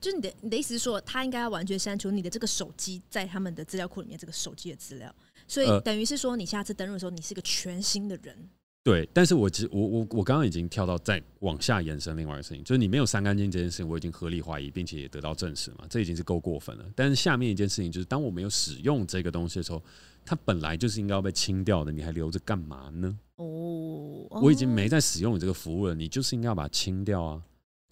[0.00, 5.14] 就是你的你的意思是说，他应该要完全删除你的这个手机在他们的资料库里面这个手机的资料，
[5.50, 8.48] 所以等于是说，你下次登录的时候，你是一个全新的人。
[8.84, 16.84] 对，但是我其实我我我刚刚已经跳到再往下延伸另外一个事情，就是你没有删干净这件事情，我已经合理怀疑，并且也得到证实嘛，这已经是够过分了。
[16.94, 19.82] 但是下面一件事情就是，当我没有使用这个东西的时候，
[20.24, 23.18] 它本来就是应该要被清掉的，你还留着干嘛呢？
[23.34, 27.42] 哦，我已经没在使用你这个服务了，你就是应该要把它清掉啊！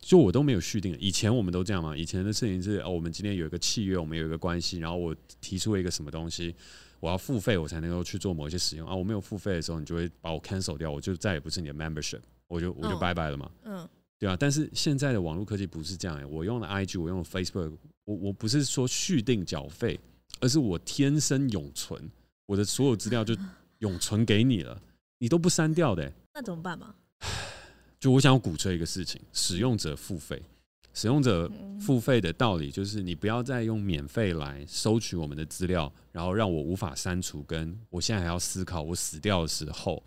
[0.01, 6.55] 就我都没有续订，以前我们都这样嘛，以前的事情是哦，我们今天有一个契约，我们有一个关系，然后我提出了一个什么东西。
[7.01, 8.95] 我要付费，我才能够去做某一些使用啊！
[8.95, 13.51] 我没有付费的时候，你就会把我 cancel 掉，我就再也不是你的 membership，我就我就拜拜了嘛。
[13.65, 14.37] 嗯，对啊。
[14.39, 19.99] 但是现在的网络科技不是这样哎，我用了 IG，我用了 Facebook，我我不是说续订缴费，
[20.41, 22.11] 而是我天生永存，
[22.47, 23.37] 我的所有资料就
[23.79, 24.81] 永存给你了，
[25.19, 26.13] 你都不删掉的。
[26.35, 26.95] 那怎么办嘛？
[28.01, 30.43] 就我想要鼓吹一个事情：使用者付费。
[30.99, 37.41] 使用者付费的道理就是，你不要再用免费来收取我们的资料，然后让我无法删除。
[37.45, 40.03] 跟我现在还要思考，我死掉的时候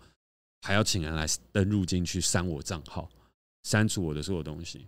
[0.60, 3.08] 还要请人来登入进去删我账号，
[3.62, 4.86] 删除我的所有东西。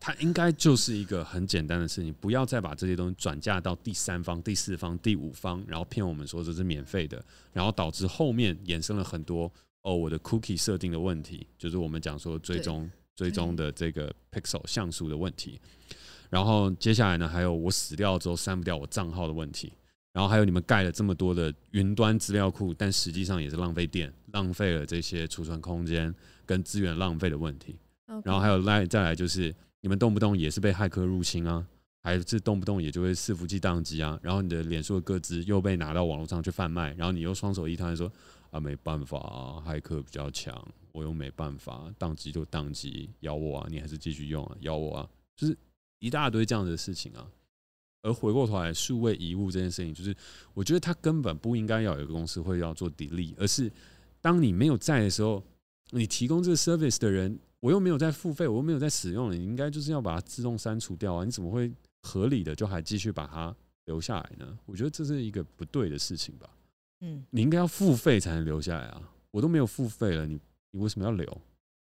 [0.00, 9.48] 它应该就是一个很简单的事情，不要再把这些东西转嫁到第三方、第四方、第五方，然后骗我们说这是免费的，然后导致后面衍生了很多
[9.82, 12.90] 哦，我的 cookie 设定的问题，就是我们讲说追踪。
[13.20, 15.60] 追踪的这个 pixel 像素的问题，
[16.30, 19.70] 然后接下来呢，还有我死掉之后删不掉我账号的问题。
[20.10, 26.12] 然后还有你们盖了这么多的云端资料库，但实际上也是浪费电，浪费了这些储存空间
[26.46, 27.76] 跟资源浪费的问题。
[28.24, 31.62] 然后还有来再来就是你们动不动也是被骇客入侵啊，
[32.02, 34.18] 还是动不动也就会伺服器宕机啊。
[34.22, 38.10] 然后你的脸书的个资又被拿到网络上去贩卖，然后你又双手一摊说
[38.50, 45.56] 啊没办法啊，骇客比较强，我又没办法，宕机就宕机，咬我啊，你还是继续用啊，咬我啊，就是
[45.98, 47.26] 一大堆这样的事情啊。
[48.02, 50.16] 而回过头来，数位遗物这件事情，就是
[50.54, 53.70] 我觉得它根本不应该要有一个公司会要做 delete，而是
[54.22, 55.42] 当你没有在的时候，
[55.90, 61.24] 你提供这个 service 的人，我又没有在付费，我又没有在使用，你应该就是要把它自动删除掉啊！
[61.24, 61.70] 你怎么会
[62.02, 64.58] 合理的就还继续把它留下来呢？
[64.64, 66.48] 我觉得这是一个不对的事情吧。
[67.00, 69.02] 嗯，你应该要付费才能留下来啊！
[69.30, 70.38] 我都没有付费了，你
[70.70, 71.40] 你为什么要留？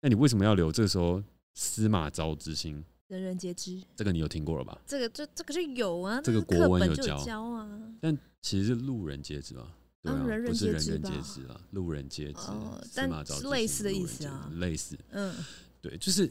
[0.01, 0.71] 那你为什么要留？
[0.71, 2.83] 这个时候司马昭之心。
[3.07, 4.77] 人人皆知，这个你有听过了吧？
[4.85, 7.69] 这个这这个就有啊，这个国文有教，教啊。
[8.01, 9.65] 但其实是路人皆知啊，
[10.01, 12.41] 对啊，不是人人皆知啊，路人皆知。
[12.83, 14.99] 司马昭之心，类似的意思啊，类似。
[15.11, 15.33] 嗯，
[15.81, 16.29] 对，就是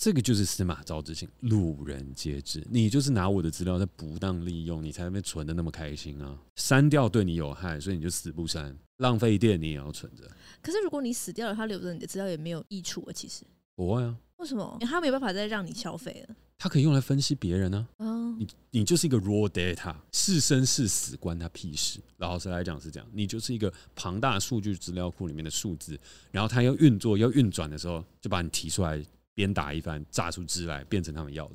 [0.00, 2.66] 这个就是司马昭之心，路人皆知。
[2.70, 6.38] 你就是拿我的资料在不当利用，你才被存的那么开心啊！
[6.56, 10.24] 删掉对你有害，所以你就死不删，浪费电你也要存着。
[10.62, 13.44] 可是如果你死掉了，他留着你的资料也没有益处啊，其实。
[13.76, 14.16] 不会啊。
[14.38, 14.78] 为什么？
[14.80, 16.34] 他没有办法再让你消费了。
[16.56, 18.06] 他可以用来分析别人呢、啊。
[18.06, 22.00] 哦，你你就是一个 raw data，是生是死关他屁事。
[22.16, 29.04] 老实来讲是这样，你就是一个庞大数据资料库里面的数字，然后他要运作要运转的时候，就把你提出来
[29.40, 31.54] 鞭打一番，榨出汁来，变成他们要的，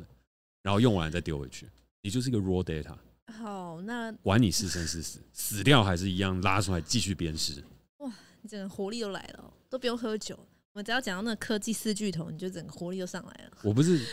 [0.63, 1.69] 然后用完再丢回去。
[2.01, 2.97] 你就是一个 raw data。
[3.31, 7.63] 好，那 管你是生是死，死掉还是一样拉出来继续鞭尸。
[7.97, 8.11] 哇，
[8.41, 10.39] 你整个活力都来了，都不用喝酒。
[10.73, 13.57] 我只要讲到那个科技四巨头，你就整个活力就上来了。
[13.63, 14.03] 我不是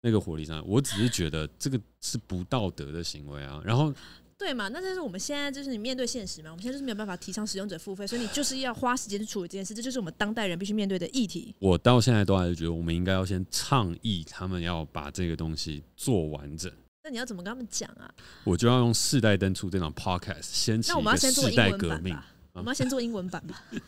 [0.00, 3.60] 那个活力上来，我只是觉得这个是不道德的行为啊。
[3.62, 3.92] 然后，
[4.38, 4.68] 对嘛？
[4.68, 6.50] 那就是我们现在就是你面对现实嘛。
[6.50, 9.72] 我们现在就是没有办法提倡使用者付费，所以你就是要花时间去处理这件事。
[9.72, 11.54] 这就是我们当代人必须面对的议题。
[11.58, 16.70] 我到现在都还是觉得，我们应该要先倡议他们要把这个东西做完整。
[17.02, 18.12] 那你要怎么跟他们讲啊？
[18.44, 22.16] 我就要用世代登出这场 podcast 掀起一个世代革命。
[22.52, 23.64] 我们要先做英文版吧。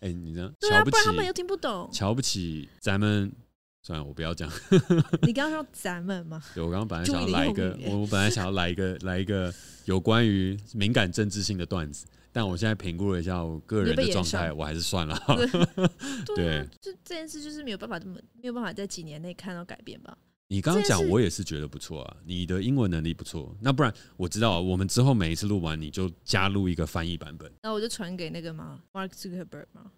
[0.00, 1.88] 哎、欸，你这样对啊，不然他们又听不懂。
[1.90, 3.32] 瞧不起咱们，
[3.86, 4.50] 算了，我不要讲。
[5.22, 6.42] 你刚刚说咱们吗？
[6.52, 15.16] 对，我刚刚本来想要来一个，我本来想要来一个，来一个有关于敏感政治性的段子，但我现在评估了一下我个人的状态，我还是算了。
[16.34, 20.18] 对，就这件事就是没有办法这么没有办法在几年内看到改变吧。
[20.48, 22.16] 你刚刚讲，我也是觉得不错啊。
[22.24, 27.52] 你的英文能力不错，那不然我知道，我们之后每一次录完，你就加入一个翻译版本。
[27.62, 29.92] 那我就传给那个吗？Mark Zuckerberg 吗？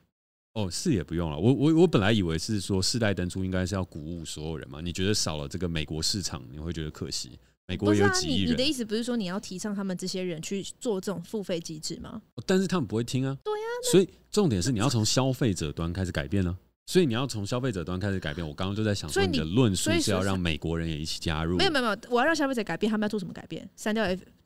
[0.59, 1.39] 哦，是也不用了。
[1.39, 4.81] 我我我本来以为是说世代登出应该是要鼓舞所有人嘛。
[4.81, 7.39] 你觉得少了这个美国市场，你会觉得可惜？
[7.69, 8.53] 美国有几亿人。
[8.53, 12.21] 你的意思不是说你要提倡他们这些人去做这种付费机制吗？
[12.45, 13.39] 但是他们不会听啊。
[13.45, 13.67] 对呀。
[13.93, 16.59] 所以重点是你要从消费者端开始改变呢。
[16.87, 18.47] 所以你要从消费者端开始改变。
[18.47, 21.59] 我刚刚就在想说，你的论述是要让美国人也一起加入。
[21.59, 23.69] 没有没有没有，我要让消费者改变，他们要做什么改变？
[23.77, 24.03] 删掉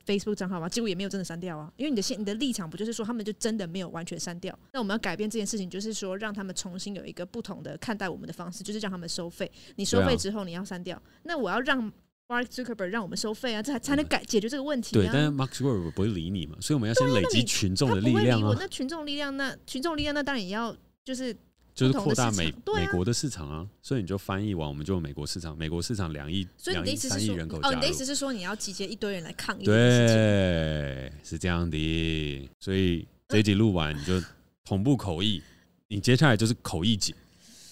[0.06, 0.68] Facebook 账号吗？
[0.68, 1.72] 结果也没有真的删掉啊。
[1.76, 4.56] 因为你的现你的立场不就是说他们就真的没有完全删掉？
[4.72, 9.50] 那我们要改变这件事情，就是说让他们重新有一个不同的看待我们的方式，就是让他们收费。
[9.76, 11.90] 你收费之后你要删掉，那我要让
[12.28, 14.94] Mark Zuckerberg 让我们收费啊，这才才能改解决这个问题。
[14.94, 18.56] 对，但是 Mark Zuckerberg 不会理你嘛，所以我们要先累积群众的力量啊。
[18.58, 21.36] 那群众力量，那群众力量，那当然也要就是。
[21.74, 27.74] 就是扩大美美国的市场啊，所以你就翻译完，我们就美国市场，美国市场两亿，两亿三亿人口加入。
[27.74, 29.64] 哦，你的意思是说你要集结一堆人来抗议？
[29.64, 32.50] 对，是这样的。
[32.60, 34.22] 所以这一集录完，你就
[34.64, 35.42] 同步口译，
[35.88, 37.14] 你接下来就是口译姐，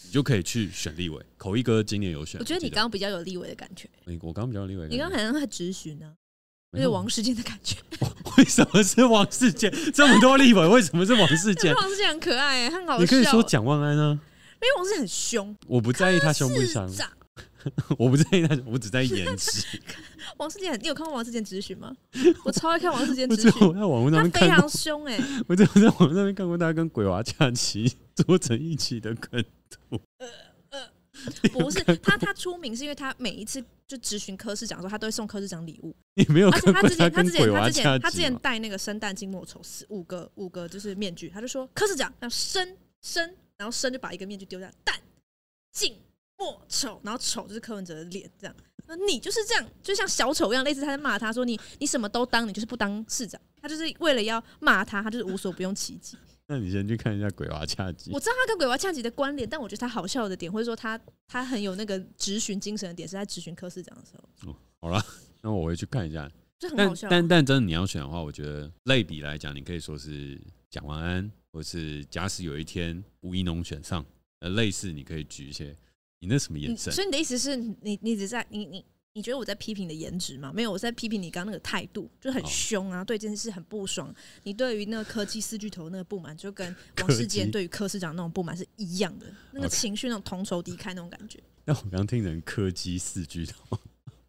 [0.07, 1.23] 你就可以去选立委。
[1.37, 3.87] 口译哥今年有选，我觉得你刚刚比较有立委的感觉。
[4.23, 6.17] 我刚刚比较有立委，你刚刚好像在质询呢。
[6.79, 7.77] 有王世坚的感觉，
[8.39, 9.73] 为什么是王世坚？
[9.93, 11.75] 这么多立委，为什么是王世坚？
[11.77, 13.01] 王世坚很可爱、欸，很好笑。
[13.01, 14.21] 你可以说蒋万安啊，
[14.55, 15.57] 因为王世坚很凶。
[15.67, 16.89] 我不在意他凶不凶，
[17.99, 19.67] 我不在意他，我只在意颜值。
[20.37, 21.93] 王世坚，你有看过王世坚质询吗？
[22.45, 25.25] 我超爱看王世坚质询，我在网络上面他非常凶哎、欸！
[25.49, 30.01] 我在我在网络上面看过他跟鬼娃假期做成一起的梗图。
[30.19, 30.27] 呃
[31.53, 35.95] 不是他，他出名是因为他每一次就咨询科室长的时候，他都会送科室长礼物。
[36.15, 44.95] 你没有而且他之前，他之前，他之前，他之前戴那个生旦净末丑四五个五个就是面具，他就说科室长要生生，然后生就把一个面具丢下，旦
[45.73, 45.97] 净
[46.39, 48.57] 末丑，然后丑就是柯文哲的脸，这样。
[48.87, 53.41] 那你就是这样，就像小丑一样，类似他在骂他说你你什么都当，你就是不当市长。
[53.63, 56.17] 他就是为了要骂他，他就是无所不用其极。
[56.51, 58.11] 那你先去看一下鬼娃恰吉。
[58.13, 64.51] 我知道他跟鬼娃恰吉的关联，但我觉得他好笑的点，或者说他他很有那个质询精神的点，是在质询科室长的时候。
[64.51, 65.01] 哦，好了，
[65.43, 66.29] 那我回去看一下。
[66.59, 67.09] 就很好笑。
[67.09, 74.05] 但但但真的你要选的话，我觉得类比来讲，你可以说是蒋万安，或是假使有一天吴一农选上，
[74.41, 75.77] 呃，类似你可以举一些。
[76.19, 76.93] 你那什么眼神？
[76.93, 78.85] 所以你的意思是你你只在你你。
[79.13, 80.53] 你觉得我在批评你的颜值吗？
[80.55, 84.15] 没有，我在批评你刚刚那个态度，就很凶啊，对这件事很不爽。
[84.45, 91.41] 你对于那个科技四巨头那个不满，就跟 王世坚对于柯市长那种不满是一样的，那个情绪那种同仇敌忾那种感觉。
[91.67, 93.77] 那我刚听成科技四巨头，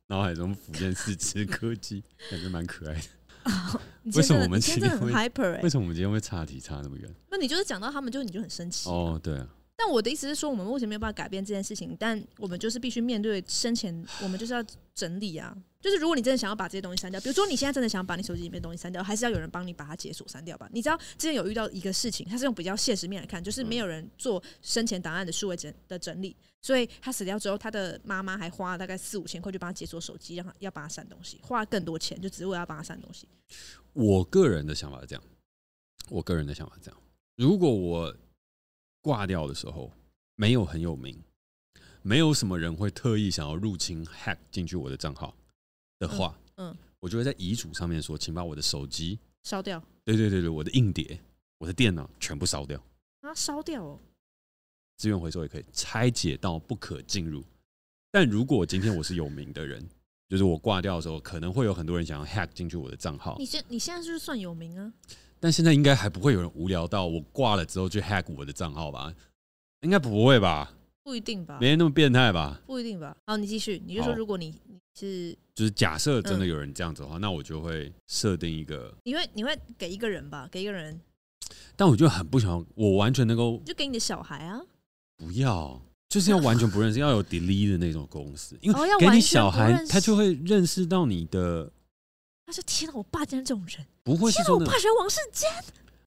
[0.07, 3.81] 脑海中浮现四只柯基，感觉蛮可爱的。
[4.15, 5.61] 为什么我们今天很 hyper？
[5.61, 7.15] 为什么我们今天会岔题差那么远？
[7.29, 9.47] 那你就是讲到他们，就你就很生气哦，对啊。
[9.83, 14.63] 但我的意思是说，我们目前没有办法改变这件事情，但我们就是必须面对生前，我们就是要
[14.93, 15.57] 整理啊。
[15.79, 20.69] 就是如果你真的想要把这些东西删掉，比如说你现在真的想把你手机里面的东西删掉，还是要有人帮你把它解锁删掉吧？
[20.71, 33.27] 你知道之前有遇到一个事情，它是用比较现实面来看，就是没有人做生前档案的数位整的整理，所以他死掉之后，他的妈妈还花了大概四五千块去帮他解锁手机，让他要帮他删东西，花更多钱就只是为了要帮他删东西。
[33.93, 35.23] 我个人的想法是这样，
[36.09, 37.01] 我个人的想法是这样，
[37.37, 38.15] 如果我
[39.01, 39.91] 挂掉的时候。
[40.37, 41.15] 没有很有名，
[42.01, 45.35] 没有什么人会特意想要入侵 hack 进去我的账号
[45.99, 49.79] 的话，嗯，嗯，我就会在遗嘱上面说，请把我的手机烧掉。
[50.03, 51.19] 对对对对，我的硬碟、
[51.59, 52.83] 我的电脑全部烧掉。
[53.19, 53.99] 啊，烧掉哦！
[54.97, 57.43] 资源回收也可以拆解到不可进入。
[58.09, 59.87] 但如果今天我是有名的人，
[60.27, 63.35] 就是我挂掉的时候，可能会有很多人想要 hack 进去我的账号。
[63.37, 64.91] 你现你现在是不是算有名啊？
[65.41, 69.11] 但现在应该还不会有人无聊到我挂了之后去 hack 我的账号吧？
[69.81, 70.71] 应该不会吧？
[71.03, 71.57] 不一定吧？
[71.59, 72.61] 没人那么变态吧？
[72.67, 73.17] 不一定吧？
[73.25, 80.47] 好，你继续，你就说，如果你你是就是假设真的有人这样子的话，嗯、那我就会设定一个，你会你会给一个人吧？
[80.51, 81.01] 给一个人，
[81.75, 84.61] 但我就很不喜欢，我完全能够就给你的小孩啊？
[85.17, 91.71] 不要，就是要完全不认识， 要有 delete 的那种公司，因为给你小孩，他就会认识到你的。
[92.45, 95.49] 他说：“天哪，我爸竟然这种人，不会是说我爸喜欢王世坚。”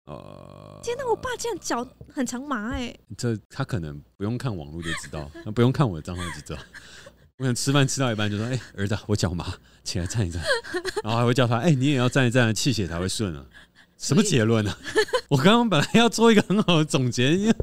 [0.07, 1.07] 呃，天哪！
[1.09, 3.01] 我爸竟然脚很长麻哎、欸！
[3.16, 6.61] 这他可能不用看网络就知道， 那不用看我的账号就知道。
[7.39, 10.43] 我想吃饭吃到一半就说：“哎、欸，儿子，我脚麻，起来站一站。
[11.03, 13.47] ”然后还会叫他：“哎、欸，你也要站一站，气血才会顺啊。
[13.97, 14.78] ”什么结论啊？
[15.28, 17.55] 我刚刚本来要做一个很好的总结，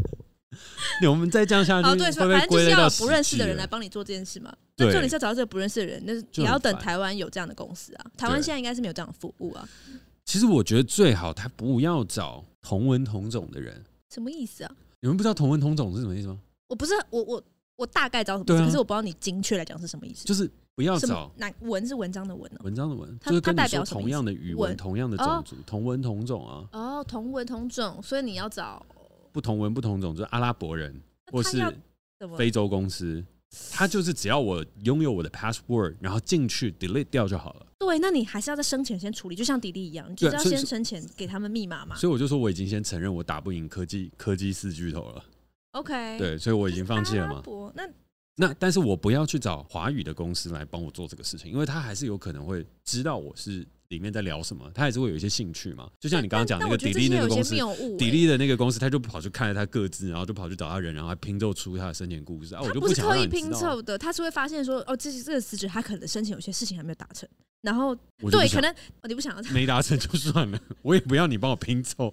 [1.07, 4.51] 我们再这样下去，哦对，反正就是要不认识的人来帮你做这件事嘛。
[4.85, 8.05] 对，重点是要找到这个不认识的人，那是也要等台湾有这样的公司啊。
[8.17, 9.67] 台湾现在应该是没有这样的服务啊。
[10.23, 13.83] 其实我觉得最好他不要找同文同种的人。
[14.09, 14.75] 什么意思啊？
[14.99, 16.39] 你们不知道同文同种是什么意思吗？
[16.67, 17.43] 我不是我我
[17.75, 20.25] 我大概知道什么意思，可是我不知道你精确来讲是什么意思。
[20.25, 26.67] 就是不要找哪文是文章的文哦，文章的文，就是跟代表同样的语文、同样的种族、同文同种啊。
[26.71, 28.85] 哦，同文同种，所以你要找
[29.31, 31.01] 不同文不同种，就是阿拉伯人
[31.31, 31.59] 或是
[32.37, 33.23] 非洲公司。
[33.71, 37.65] 他就是只要我拥有我的 password，然后进去 delete 掉就好了。
[37.79, 41.95] 对，那你还是要在生前先处理，就像迪迪一样，你就是要先生前给他们密码嘛。
[41.95, 45.23] 所以我就说我已经先承认我打不赢科技科技四巨头了。
[45.71, 47.43] OK，对，所以我已经放弃了嘛。
[47.75, 47.89] 那
[48.35, 53.67] 那但是我不要去找华语的公司来帮我做这个事情，因为他还是有可能会知道我是。
[53.91, 54.71] 里面在聊什么？
[54.73, 55.87] 他还是会有一些兴趣嘛？
[55.99, 57.53] 就像你刚刚讲那个迪丽那个公司，
[57.97, 62.61] 迪丽的那个公司，他就跑去看了他各自，然后就跑去找他人，然后还拼凑出他的生前故事啊！
[62.63, 67.27] 我就不是刻意拼凑的，他是会发现说，哦，这这个死者他可能生前有些事情还没有达成。
[67.61, 67.95] 然后，
[68.31, 68.73] 对，可能
[69.03, 72.11] 你不想要没达成就算了， 我也不要你帮我拼凑，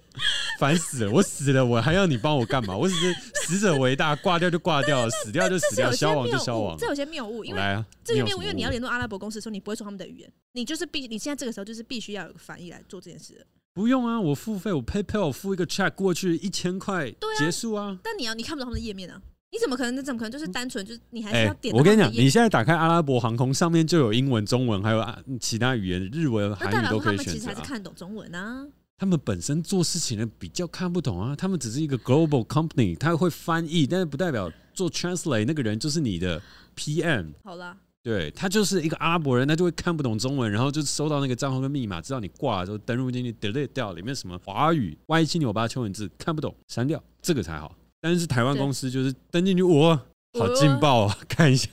[0.58, 1.10] 烦死了！
[1.12, 2.76] 我死了，我还要你帮我干嘛？
[2.76, 3.14] 我只是
[3.46, 6.76] 死者为大，挂掉就挂掉了，死掉就死掉， 消亡就消亡。
[6.76, 13.46] 这有些谬误，因为来啊，这些谬误，因为你要联络阿拉伯公司的时候，你不会说他们的语言，你就是必，你现在这个时候就是必须要有个翻译来做这件事。
[13.72, 17.96] 不用啊，我付费，我 PayPal 我付一个 check 过去一千块，结束啊。
[18.02, 19.22] 但你要你看不到他们的页面啊。
[19.50, 19.94] 你怎么可能？
[19.94, 20.30] 那怎么可能？
[20.30, 21.74] 就是单纯就是你还是要点。
[21.74, 25.02] 我跟你讲，你现在打开阿拉伯航空，上面就有英文、中文，还有
[25.40, 27.30] 其他语言，日文、韩语都可以选择。
[27.30, 28.66] 他们其实还是看懂中文啊。
[28.98, 31.34] 他们本身做事情的比较看不懂啊。
[31.34, 36.42] 他们只是一个 global company，他会翻译，但是不代表做 translate 那个人就是你的
[36.76, 37.32] PM。
[37.44, 47.74] 好了，对，他就是一个阿拉伯人，他就会看不懂中文，然后就收到那个账号跟密码，知道你挂了之后登录进去 delete 掉里面什么华语歪七扭八的文字看不懂，删掉这个才好。
[48.00, 49.98] 但是台湾公司就是登进去我。
[50.38, 51.18] 好劲爆啊！
[51.26, 51.70] 看一下，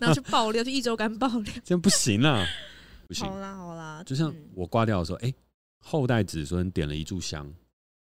[0.00, 2.46] 然后去爆料，就一周刊爆料，这样不行啊！
[3.08, 3.26] 不行。
[3.26, 5.34] 好啦好啦，就像我挂掉的时候，哎、欸，
[5.80, 7.52] 后代子孙点了一炷香，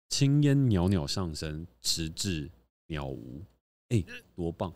[0.09, 2.51] 青烟袅袅上升，直至
[2.89, 3.43] 渺无，
[3.89, 4.73] 哎、欸，多棒！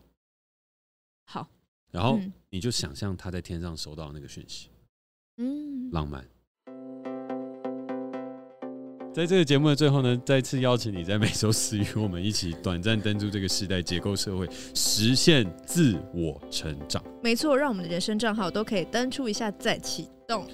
[1.25, 1.49] 好，
[1.91, 2.21] 然后
[2.51, 4.69] 你就想象他在天上收到那个讯息，
[5.37, 6.27] 嗯，浪漫。
[9.15, 17.03] 在这个节目的最后呢，再次邀请你在每周四与我们一起短暂登出这个时代，结构社会，实现自我成长。
[17.23, 20.47] 没错，让我们的人生账号都可以登出一下再启动。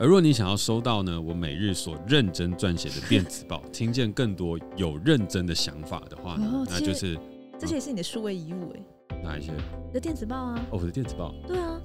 [0.00, 7.18] 而若你想要收到呢，我每日所认真撰写的电子报， 听见更多有认真的想法的话呢，哦、那就是
[7.58, 9.18] 这些也是你的数位遗物哎。
[9.24, 9.50] 哪一些？
[9.88, 10.66] 你的电子报啊。
[10.70, 11.34] 哦，我的电子报。
[11.46, 11.80] 对啊。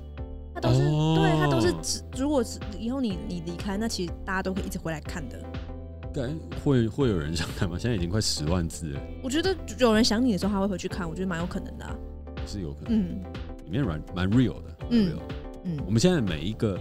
[0.53, 2.03] 它都是，哦、对，它都是。
[2.15, 5.39] 如果是以后你你离开，那其实大家都会一直回来看的。
[6.13, 6.29] 该
[6.63, 7.75] 会会有人想看吗？
[7.79, 9.01] 现在已经快十万字了。
[9.23, 11.95] 我觉得有人想你的时候，他会回去看，我觉得蛮有可能的、啊。
[12.45, 12.99] 是有可能。
[12.99, 13.23] 嗯。
[13.65, 14.77] 里面蛮蛮 real 的。
[14.91, 15.09] 嗯。
[15.09, 15.21] real
[15.63, 15.79] 嗯。
[15.87, 16.79] 我们现在每一个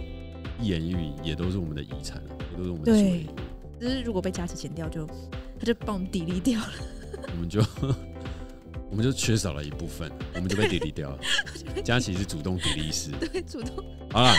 [0.59, 3.29] 一言一语也都是我们的遗产，也都是我们的记忆。
[3.79, 5.13] 只是如果被佳琪剪掉就，就
[5.59, 6.69] 他就帮我们砥砺掉了。
[7.31, 7.61] 我们就。
[8.89, 11.19] 我们就缺少了一部分，我们就被砥砺掉了。
[11.83, 13.83] 佳琪是主动砥砺师，对，主动。
[14.13, 14.31] 好了，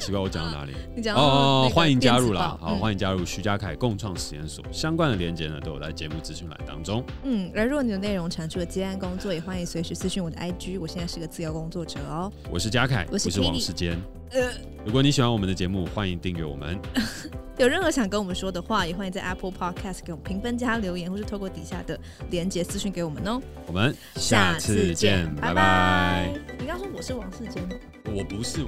[0.00, 0.72] 奇怪，我讲到哪里？
[0.96, 2.58] 你讲哦，欢迎加入啦！
[2.60, 7.04] 好，欢迎加入徐家凯共创实验所，相关的连接呢都有在节目资讯栏当中。
[7.22, 10.80] 嗯，而如果你的内容产出的接案工作，也欢迎随时私讯我的 IG。
[10.80, 12.32] 我现在是个自由工作者哦。
[12.50, 13.96] 我是家凯，我是王世坚。
[14.32, 14.50] 呃，
[14.84, 16.76] 如果你喜欢我们的节目，欢迎订阅我们。
[17.56, 21.96] 有任何想跟我们说的话，也欢迎在 Apple Podcast 给我们评分加留言，或是透过底下的
[22.30, 23.40] 连接私讯给我们哦。
[23.66, 26.32] 我们下次见，拜拜。
[26.58, 27.70] 你刚说我是王世坚吗？
[28.06, 28.64] 我不是。